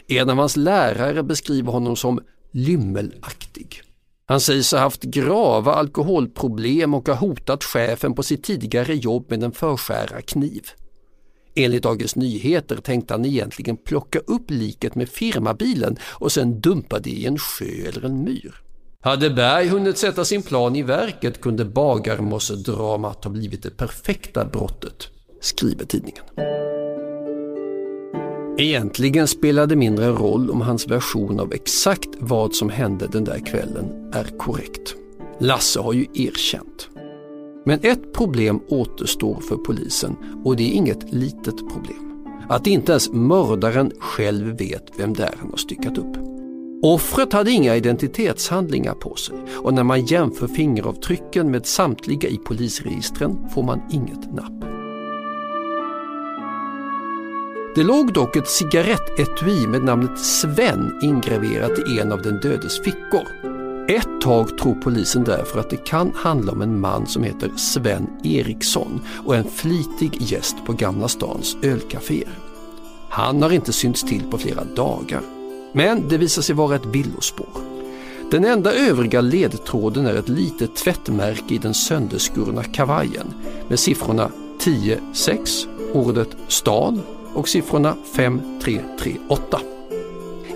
En 0.07 0.29
av 0.29 0.37
hans 0.37 0.57
lärare 0.57 1.23
beskriver 1.23 1.71
honom 1.71 1.95
som 1.95 2.19
lymmelaktig. 2.51 3.81
Han 4.25 4.41
sägs 4.41 4.71
ha 4.71 4.79
haft 4.79 5.03
grava 5.03 5.73
alkoholproblem 5.73 6.93
och 6.93 7.07
ha 7.07 7.15
hotat 7.15 7.63
chefen 7.63 8.13
på 8.13 8.23
sitt 8.23 8.43
tidigare 8.43 8.95
jobb 8.95 9.25
med 9.29 9.43
en 9.43 9.51
förskära 9.51 10.21
kniv. 10.21 10.63
Enligt 11.55 11.83
Dagens 11.83 12.15
Nyheter 12.15 12.75
tänkte 12.75 13.13
han 13.13 13.25
egentligen 13.25 13.77
plocka 13.77 14.19
upp 14.19 14.51
liket 14.51 14.95
med 14.95 15.09
firmabilen 15.09 15.97
och 16.03 16.31
sen 16.31 16.61
dumpa 16.61 16.99
det 16.99 17.09
i 17.09 17.25
en 17.25 17.37
sjö 17.37 17.87
eller 17.87 18.05
en 18.05 18.23
myr. 18.23 18.66
Hade 19.01 19.29
Berg 19.29 19.67
hunnit 19.67 19.97
sätta 19.97 20.25
sin 20.25 20.41
plan 20.41 20.75
i 20.75 20.83
verket 20.83 21.41
kunde 21.41 21.65
bagarmossedramat 21.65 23.23
ha 23.23 23.31
blivit 23.31 23.63
det 23.63 23.77
perfekta 23.77 24.45
brottet, 24.45 25.07
skriver 25.41 25.85
tidningen. 25.85 26.23
Egentligen 28.57 29.27
spelar 29.27 29.67
det 29.67 29.75
mindre 29.75 30.09
roll 30.09 30.51
om 30.51 30.61
hans 30.61 30.87
version 30.87 31.39
av 31.39 31.53
exakt 31.53 32.09
vad 32.19 32.55
som 32.55 32.69
hände 32.69 33.07
den 33.11 33.23
där 33.23 33.45
kvällen 33.45 34.11
är 34.13 34.37
korrekt. 34.37 34.95
Lasse 35.39 35.79
har 35.79 35.93
ju 35.93 36.05
erkänt. 36.13 36.89
Men 37.65 37.79
ett 37.83 38.13
problem 38.13 38.59
återstår 38.67 39.39
för 39.41 39.55
polisen 39.55 40.15
och 40.45 40.55
det 40.55 40.63
är 40.63 40.73
inget 40.73 41.13
litet 41.13 41.57
problem. 41.57 42.23
Att 42.49 42.67
inte 42.67 42.91
ens 42.91 43.11
mördaren 43.11 43.91
själv 43.99 44.57
vet 44.57 44.91
vem 44.97 45.13
det 45.13 45.23
är 45.23 45.35
han 45.39 45.49
har 45.49 45.57
styckat 45.57 45.97
upp. 45.97 46.36
Offret 46.81 47.33
hade 47.33 47.51
inga 47.51 47.75
identitetshandlingar 47.75 48.93
på 48.93 49.15
sig 49.15 49.35
och 49.63 49.73
när 49.73 49.83
man 49.83 50.05
jämför 50.05 50.47
fingeravtrycken 50.47 51.51
med 51.51 51.65
samtliga 51.65 52.29
i 52.29 52.37
polisregistren 52.37 53.49
får 53.49 53.63
man 53.63 53.81
inget 53.91 54.33
napp. 54.33 54.53
Det 57.75 57.83
låg 57.83 58.13
dock 58.13 58.35
ett 58.35 58.49
cigarettetui 58.49 59.67
med 59.67 59.83
namnet 59.83 60.19
Sven 60.19 60.99
ingraverat 61.03 61.79
i 61.89 61.99
en 61.99 62.11
av 62.11 62.21
den 62.21 62.39
dödes 62.39 62.81
fickor. 62.81 63.27
Ett 63.89 64.21
tag 64.21 64.57
tror 64.57 64.75
polisen 64.75 65.23
därför 65.23 65.59
att 65.59 65.69
det 65.69 65.85
kan 65.85 66.11
handla 66.15 66.51
om 66.51 66.61
en 66.61 66.79
man 66.79 67.07
som 67.07 67.23
heter 67.23 67.51
Sven 67.57 68.07
Eriksson 68.23 69.01
och 69.25 69.35
en 69.35 69.49
flitig 69.49 70.21
gäst 70.21 70.55
på 70.65 70.73
Gamla 70.73 71.07
stans 71.07 71.57
ölcaféer. 71.63 72.39
Han 73.09 73.41
har 73.41 73.49
inte 73.49 73.73
synts 73.73 74.03
till 74.03 74.23
på 74.31 74.37
flera 74.37 74.63
dagar. 74.63 75.36
Men 75.77 76.07
det 76.07 76.17
visar 76.17 76.41
sig 76.41 76.55
vara 76.55 76.75
ett 76.75 76.85
villospår. 76.85 77.47
Den 78.31 78.45
enda 78.45 78.73
övriga 78.73 79.21
ledtråden 79.21 80.05
är 80.05 80.15
ett 80.15 80.29
litet 80.29 80.75
tvättmärke 80.75 81.53
i 81.53 81.57
den 81.57 81.73
sönderskurna 81.73 82.63
kavajen 82.63 83.33
med 83.67 83.79
siffrorna 83.79 84.31
10-6, 84.59 85.67
ordet 85.93 86.29
stan 86.47 87.01
och 87.33 87.49
siffrorna 87.49 87.95
5338. 88.15 89.61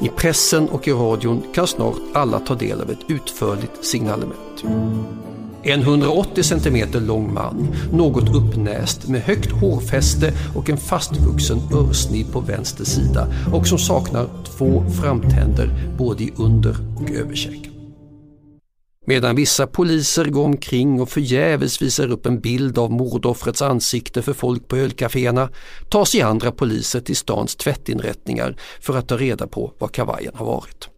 I 0.01 0.09
pressen 0.09 0.69
och 0.69 0.87
i 0.87 0.91
radion 0.91 1.43
kan 1.53 1.67
snart 1.67 1.97
alla 2.13 2.39
ta 2.39 2.55
del 2.55 2.81
av 2.81 2.91
ett 2.91 3.05
utförligt 3.07 3.85
signalement. 3.85 4.63
En 5.63 5.79
180 5.81 6.43
cm 6.43 7.05
lång 7.07 7.33
man, 7.33 7.75
något 7.91 8.35
uppnäst 8.35 9.07
med 9.07 9.21
högt 9.21 9.51
hårfäste 9.51 10.33
och 10.55 10.69
en 10.69 10.77
fastvuxen 10.77 11.59
örsnibb 11.73 12.31
på 12.31 12.39
vänster 12.39 12.85
sida 12.85 13.27
och 13.53 13.67
som 13.67 13.77
saknar 13.77 14.29
två 14.57 14.83
framtänder 15.01 15.93
både 15.97 16.23
i 16.23 16.33
under 16.37 16.75
och 17.01 17.11
överkäken. 17.11 17.71
Medan 19.05 19.35
vissa 19.35 19.67
poliser 19.67 20.25
går 20.25 20.45
omkring 20.45 21.01
och 21.01 21.09
förgäves 21.09 21.81
visar 21.81 22.11
upp 22.11 22.25
en 22.25 22.39
bild 22.39 22.77
av 22.77 22.91
mordoffrets 22.91 23.61
ansikte 23.61 24.21
för 24.21 24.33
folk 24.33 24.67
på 24.67 24.75
ölcaféerna 24.75 25.49
tar 25.89 26.05
sig 26.05 26.21
andra 26.21 26.51
poliser 26.51 26.99
till 26.99 27.15
stans 27.15 27.55
tvättinrättningar 27.55 28.55
för 28.79 28.97
att 28.97 29.07
ta 29.07 29.17
reda 29.17 29.47
på 29.47 29.73
var 29.79 29.87
kavajen 29.87 30.33
har 30.35 30.45
varit. 30.45 30.90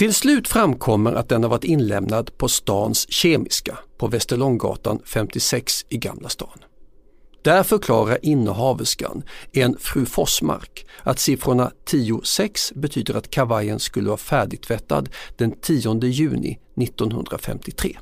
Till 0.00 0.14
slut 0.14 0.48
framkommer 0.48 1.12
att 1.12 1.28
den 1.28 1.42
har 1.42 1.50
varit 1.50 1.64
inlämnad 1.64 2.38
på 2.38 2.48
stans 2.48 3.12
Kemiska 3.12 3.78
på 3.98 4.06
Västerlånggatan 4.06 5.02
56 5.04 5.84
i 5.88 5.96
Gamla 5.96 6.28
stan. 6.28 6.58
Där 7.42 7.62
förklarar 7.62 8.18
innehaverskan, 8.22 9.22
en 9.52 9.76
fru 9.78 10.06
Forsmark, 10.06 10.86
att 11.02 11.18
siffrorna 11.18 11.72
10-6 11.90 12.78
betyder 12.78 13.14
att 13.14 13.30
kavajen 13.30 13.80
skulle 13.80 14.08
vara 14.08 14.16
färdigtvättad 14.16 15.08
den 15.36 15.52
10 15.60 16.04
juni 16.04 16.58
1953. 16.76 17.98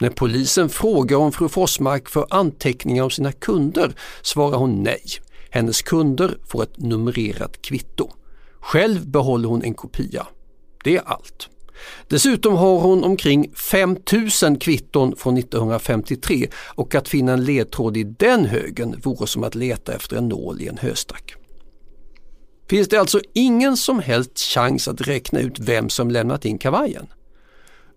När 0.00 0.10
polisen 0.10 0.68
frågar 0.68 1.16
om 1.16 1.32
fru 1.32 1.48
Forsmark 1.48 2.08
för 2.08 2.26
anteckningar 2.30 3.02
om 3.02 3.10
sina 3.10 3.32
kunder 3.32 3.94
svarar 4.22 4.58
hon 4.58 4.82
nej. 4.82 5.04
Hennes 5.50 5.82
kunder 5.82 6.38
får 6.46 6.62
ett 6.62 6.78
numrerat 6.78 7.62
kvitto. 7.62 8.10
Själv 8.60 9.08
behåller 9.08 9.48
hon 9.48 9.62
en 9.62 9.74
kopia. 9.74 10.26
Det 10.84 10.96
är 10.96 11.02
allt. 11.06 11.48
Dessutom 12.08 12.56
har 12.56 12.80
hon 12.80 13.04
omkring 13.04 13.50
5000 13.54 14.58
kvitton 14.58 15.16
från 15.16 15.38
1953 15.38 16.48
och 16.74 16.94
att 16.94 17.08
finna 17.08 17.32
en 17.32 17.44
ledtråd 17.44 17.96
i 17.96 18.04
den 18.04 18.44
högen 18.44 19.00
vore 19.04 19.26
som 19.26 19.44
att 19.44 19.54
leta 19.54 19.94
efter 19.94 20.16
en 20.16 20.28
nål 20.28 20.60
i 20.60 20.68
en 20.68 20.78
höstack. 20.78 21.34
Finns 22.68 22.88
det 22.88 22.96
alltså 22.96 23.20
ingen 23.32 23.76
som 23.76 24.00
helst 24.00 24.38
chans 24.38 24.88
att 24.88 25.00
räkna 25.00 25.40
ut 25.40 25.58
vem 25.58 25.88
som 25.88 26.10
lämnat 26.10 26.44
in 26.44 26.58
kavajen? 26.58 27.06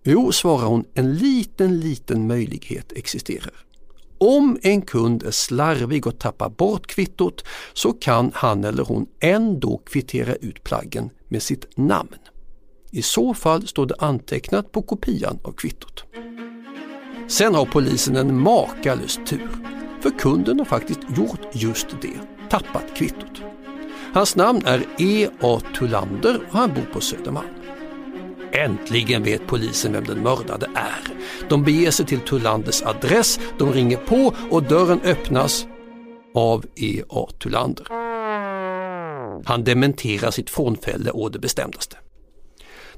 Jo, 0.03 0.31
svarar 0.31 0.65
hon, 0.65 0.85
en 0.93 1.15
liten, 1.15 1.79
liten 1.79 2.27
möjlighet 2.27 2.91
existerar. 2.91 3.53
Om 4.17 4.59
en 4.61 4.81
kund 4.81 5.23
är 5.23 5.31
slarvig 5.31 6.07
och 6.07 6.19
tappar 6.19 6.49
bort 6.49 6.87
kvittot 6.87 7.43
så 7.73 7.93
kan 7.93 8.31
han 8.33 8.63
eller 8.63 8.83
hon 8.83 9.07
ändå 9.19 9.77
kvittera 9.77 10.35
ut 10.35 10.63
plaggen 10.63 11.09
med 11.27 11.43
sitt 11.43 11.77
namn. 11.77 12.15
I 12.91 13.01
så 13.01 13.33
fall 13.33 13.67
står 13.67 13.85
det 13.85 13.95
antecknat 13.99 14.71
på 14.71 14.81
kopian 14.81 15.39
av 15.43 15.51
kvittot. 15.51 16.03
Sen 17.27 17.55
har 17.55 17.65
polisen 17.65 18.15
en 18.15 18.39
makalös 18.39 19.19
tur. 19.27 19.49
För 20.01 20.09
kunden 20.09 20.59
har 20.59 20.65
faktiskt 20.65 20.99
gjort 21.17 21.39
just 21.53 21.87
det, 22.01 22.49
tappat 22.49 22.95
kvittot. 22.95 23.41
Hans 24.13 24.35
namn 24.35 24.61
är 24.65 24.83
E.A. 24.97 25.59
Tullander 25.75 26.41
och 26.49 26.57
han 26.57 26.73
bor 26.73 26.93
på 26.93 27.01
Södermalm. 27.01 27.47
Äntligen 28.51 29.23
vet 29.23 29.47
polisen 29.47 29.93
vem 29.93 30.03
den 30.03 30.23
mördade 30.23 30.65
är. 30.75 31.13
De 31.49 31.63
beger 31.63 31.91
sig 31.91 32.05
till 32.05 32.19
Tullanders 32.19 32.81
adress, 32.81 33.39
de 33.57 33.73
ringer 33.73 33.97
på 33.97 34.33
och 34.49 34.63
dörren 34.63 35.01
öppnas 35.03 35.65
av 36.35 36.65
E.A. 36.75 37.29
Tullander. 37.39 37.87
Han 39.45 39.63
dementerar 39.63 40.31
sitt 40.31 40.49
frånfälle 40.49 41.11
å 41.11 41.29
det 41.29 41.39
bestämdaste. 41.39 41.97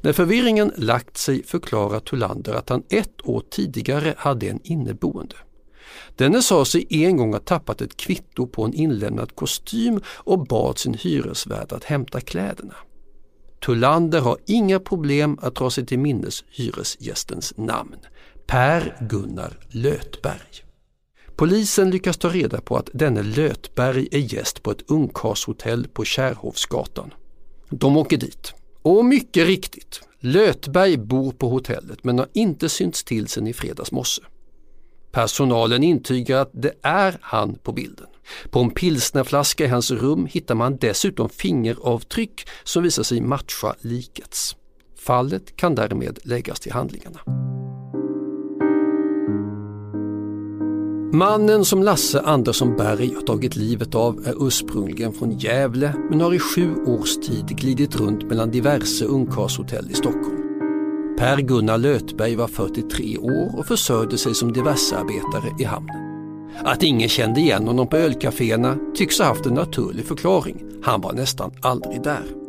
När 0.04 0.14
förvirringen 0.14 0.72
lagt 0.76 1.18
sig 1.18 1.44
förklarar 1.44 2.00
Tullander 2.00 2.54
att 2.54 2.70
han 2.70 2.84
ett 2.90 3.28
år 3.28 3.44
tidigare 3.50 4.14
hade 4.18 4.50
en 4.50 4.60
inneboende. 4.64 5.36
Denne 6.16 6.42
sa 6.42 6.66
sig 6.66 6.88
en 6.90 7.18
gång 7.18 7.34
ha 7.34 7.40
tappat 7.40 7.82
ett 7.82 7.98
kvitto 7.98 8.48
på 8.48 8.64
en 8.64 8.74
inlämnad 8.74 9.36
kostym 9.36 10.02
och 10.08 10.48
bad 10.48 10.78
sin 10.78 10.94
hyresvärd 10.94 11.74
att 11.74 11.84
hämta 11.84 12.22
kläderna. 12.22 12.76
Tullander 13.66 14.20
har 14.20 14.38
inga 14.46 14.80
problem 14.80 15.38
att 15.42 15.56
dra 15.56 15.70
sig 15.70 15.86
till 15.86 16.00
minnes 16.00 16.44
hyresgästens 16.50 17.54
namn. 17.58 17.98
Per 18.48 18.98
Gunnar 19.10 19.60
Lötberg. 19.70 20.66
Polisen 21.36 21.92
lyckas 21.92 22.18
ta 22.18 22.30
reda 22.30 22.62
på 22.62 22.78
att 22.78 22.90
denne 22.94 23.24
Lötberg 23.24 24.08
är 24.12 24.34
gäst 24.34 24.64
på 24.64 24.72
ett 24.72 24.92
ungkarlshotell 24.92 25.88
på 25.88 26.06
Kärhovsgatan. 26.06 27.14
De 27.70 27.98
åker 27.98 28.18
dit. 28.18 28.54
Och 28.84 29.06
mycket 29.06 29.48
riktigt, 29.48 30.02
Lötberg 30.20 30.98
bor 30.98 31.32
på 31.32 31.50
hotellet 31.50 32.04
men 32.04 32.20
har 32.20 32.28
inte 32.34 32.70
synts 32.70 33.04
till 33.04 33.28
sen 33.28 33.48
i 33.48 33.54
fredags 33.54 33.92
morse. 33.92 34.22
Personalen 35.12 35.84
intygar 35.84 36.42
att 36.42 36.52
det 36.54 36.74
är 36.82 37.18
han 37.22 37.56
på 37.56 37.72
bilden. 37.72 38.08
På 38.50 38.60
en 38.60 38.70
pilsnerflaska 38.70 39.66
i 39.66 39.68
hans 39.68 39.92
rum 39.92 40.26
hittar 40.26 40.56
man 40.56 40.78
dessutom 40.78 41.30
fingeravtryck 41.30 42.48
som 42.64 42.84
visar 42.84 43.04
sig 43.04 43.22
matcha 43.22 43.76
likets. 43.82 44.56
Fallet 45.00 45.56
kan 45.56 45.76
därmed 45.76 46.20
läggas 46.24 46.60
till 46.60 46.72
handlingarna. 46.72 47.20
Mannen 51.16 51.66
som 51.66 51.84
Lasse 51.84 52.22
Andersson 52.22 52.76
Berg 52.76 53.14
har 53.16 53.22
tagit 53.22 53.56
livet 53.56 53.96
av 53.96 54.28
är 54.28 54.48
ursprungligen 54.48 55.14
från 55.14 55.38
Gävle 55.38 55.94
men 56.10 56.22
har 56.22 56.34
i 56.34 56.40
sju 56.40 56.76
års 56.86 57.16
tid 57.16 57.48
glidit 57.48 57.96
runt 57.96 58.24
mellan 58.24 58.52
diverse 58.52 59.06
ungkarlshotell 59.06 59.92
i 59.92 59.94
Stockholm. 59.94 60.38
Per 61.18 61.38
Gunnar 61.38 61.78
Lötberg 61.78 62.36
var 62.36 62.48
43 62.48 63.18
år 63.18 63.60
och 63.60 63.66
försörjde 63.66 64.18
sig 64.18 64.36
som 64.36 64.54
diversearbetare 64.54 65.56
i 65.60 65.64
hamnen. 65.64 65.96
Att 66.64 66.84
ingen 66.84 67.10
kände 67.10 67.40
igen 67.40 67.68
honom 67.68 67.88
på 67.88 67.98
ölcaféerna 67.98 68.78
tycks 68.96 69.20
ha 69.20 69.26
haft 69.26 69.46
en 69.46 69.54
naturlig 69.54 70.06
förklaring. 70.06 70.64
Han 70.84 71.02
var 71.02 71.14
nästan 71.14 71.52
aldrig 71.62 72.04
där. 72.04 72.43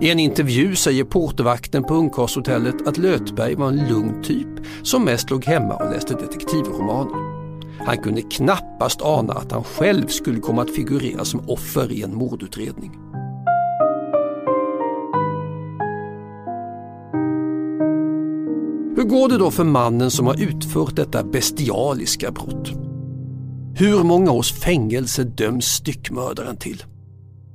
I 0.00 0.10
en 0.10 0.18
intervju 0.18 0.76
säger 0.76 1.04
portvakten 1.04 1.84
på 1.84 1.94
ungkarlshotellet 1.94 2.88
att 2.88 2.98
Lötberg 2.98 3.54
var 3.54 3.68
en 3.68 3.88
lugn 3.88 4.22
typ 4.22 4.48
som 4.82 5.04
mest 5.04 5.30
låg 5.30 5.44
hemma 5.44 5.74
och 5.74 5.90
läste 5.90 6.14
detektivromaner. 6.14 7.38
Han 7.86 7.98
kunde 7.98 8.22
knappast 8.22 9.02
ana 9.02 9.32
att 9.32 9.52
han 9.52 9.64
själv 9.64 10.06
skulle 10.06 10.40
komma 10.40 10.62
att 10.62 10.74
figurera 10.74 11.24
som 11.24 11.48
offer 11.48 11.92
i 11.92 12.02
en 12.02 12.14
mordutredning. 12.14 12.92
Hur 18.96 19.04
går 19.04 19.28
det 19.28 19.38
då 19.38 19.50
för 19.50 19.64
mannen 19.64 20.10
som 20.10 20.26
har 20.26 20.42
utfört 20.42 20.96
detta 20.96 21.24
bestialiska 21.24 22.30
brott? 22.30 22.70
Hur 23.74 24.04
många 24.04 24.30
års 24.30 24.52
fängelse 24.52 25.24
döms 25.24 25.64
styckmördaren 25.66 26.56
till? 26.56 26.84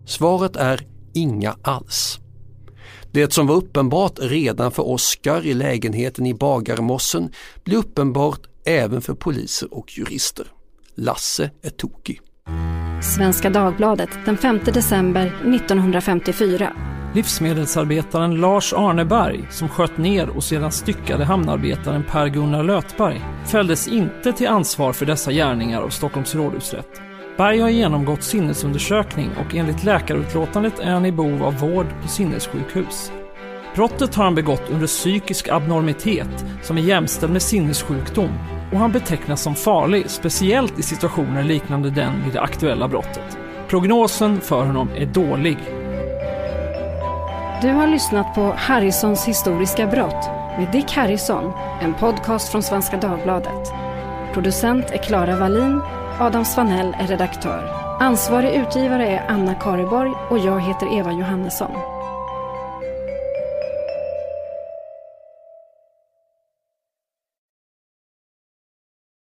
Svaret 0.06 0.56
är 0.56 0.88
inga 1.14 1.56
alls. 1.62 2.20
Det 3.14 3.34
som 3.34 3.48
var 3.48 3.56
uppenbart 3.56 4.20
redan 4.20 4.72
för 4.72 4.88
Oskar 4.88 5.46
i 5.46 5.54
lägenheten 5.54 6.26
i 6.26 6.34
Bagarmossen 6.34 7.32
blir 7.64 7.78
uppenbart 7.78 8.40
även 8.66 9.02
för 9.02 9.14
poliser 9.14 9.74
och 9.74 9.98
jurister. 9.98 10.48
Lasse 10.96 11.52
är 11.62 11.70
tokig. 11.70 12.22
Svenska 13.16 13.50
Dagbladet 13.50 14.10
den 14.26 14.38
5 14.38 14.60
december 14.66 15.26
1954. 15.26 16.74
Livsmedelsarbetaren 17.16 18.36
Lars 18.36 18.74
Arneberg, 18.74 19.48
som 19.52 19.70
sköt 19.70 19.98
ner 19.98 20.30
och 20.30 20.44
sedan 20.44 20.72
styckade 20.72 21.26
hamnarbetaren 21.26 22.04
Per-Gunnar 22.04 22.64
Lötberg, 22.64 23.22
fälldes 23.52 23.88
inte 23.88 24.34
till 24.34 24.48
ansvar 24.48 24.94
för 24.94 25.06
dessa 25.06 25.32
gärningar 25.32 25.82
av 25.82 25.90
Stockholms 25.90 26.36
rådhusrätt. 26.36 27.02
Berg 27.38 27.60
har 27.60 27.70
genomgått 27.70 28.24
sinnesundersökning 28.24 29.30
och 29.40 29.56
enligt 29.56 29.84
läkarutlåtandet 29.84 30.80
är 30.80 30.92
han 30.92 31.06
i 31.06 31.12
behov 31.12 31.44
av 31.44 31.60
vård 31.60 31.88
på 32.02 32.08
sinnessjukhus. 32.08 33.12
Brottet 33.76 34.16
har 34.16 34.24
han 34.24 34.36
begått 34.36 34.70
under 34.70 34.88
psykisk 34.88 35.50
abnormitet 35.50 36.46
som 36.62 36.78
är 36.78 36.82
jämställd 36.82 37.34
med 37.34 37.42
sinnessjukdom 37.42 38.30
och 38.72 38.80
han 38.80 38.92
betecknas 38.92 39.42
som 39.42 39.56
farlig, 39.56 40.10
speciellt 40.10 40.80
i 40.80 40.82
situationer 40.82 41.44
liknande 41.44 41.90
den 41.90 42.24
vid 42.24 42.34
det 42.34 42.42
aktuella 42.42 42.88
brottet. 42.88 43.38
Prognosen 43.68 44.42
för 44.42 44.66
honom 44.66 44.90
är 44.96 45.06
dålig. 45.06 45.58
Du 47.62 47.70
har 47.70 47.88
lyssnat 47.88 48.36
på 48.36 48.54
Harrisons 48.58 49.26
historiska 49.28 49.88
brott 49.88 50.30
med 50.58 50.72
Dick 50.72 50.92
Harrison, 50.92 51.54
en 51.82 51.94
podcast 51.94 52.52
från 52.52 52.64
Svenska 52.64 52.98
Dagbladet. 52.98 53.72
Producent 54.34 54.86
är 54.92 54.98
Klara 54.98 55.40
Wallin, 55.40 55.82
Adam 56.24 56.46
Svanell 56.46 56.96
är 57.00 57.08
redaktör. 57.08 57.70
Ansvarig 58.00 58.56
utgivare 58.56 59.08
är 59.08 59.26
Anna 59.28 59.56
Kareborg 59.56 60.12
och 60.30 60.40
jag 60.40 60.60
heter 60.60 60.98
Eva 60.98 61.12
Johannesson. 61.12 61.93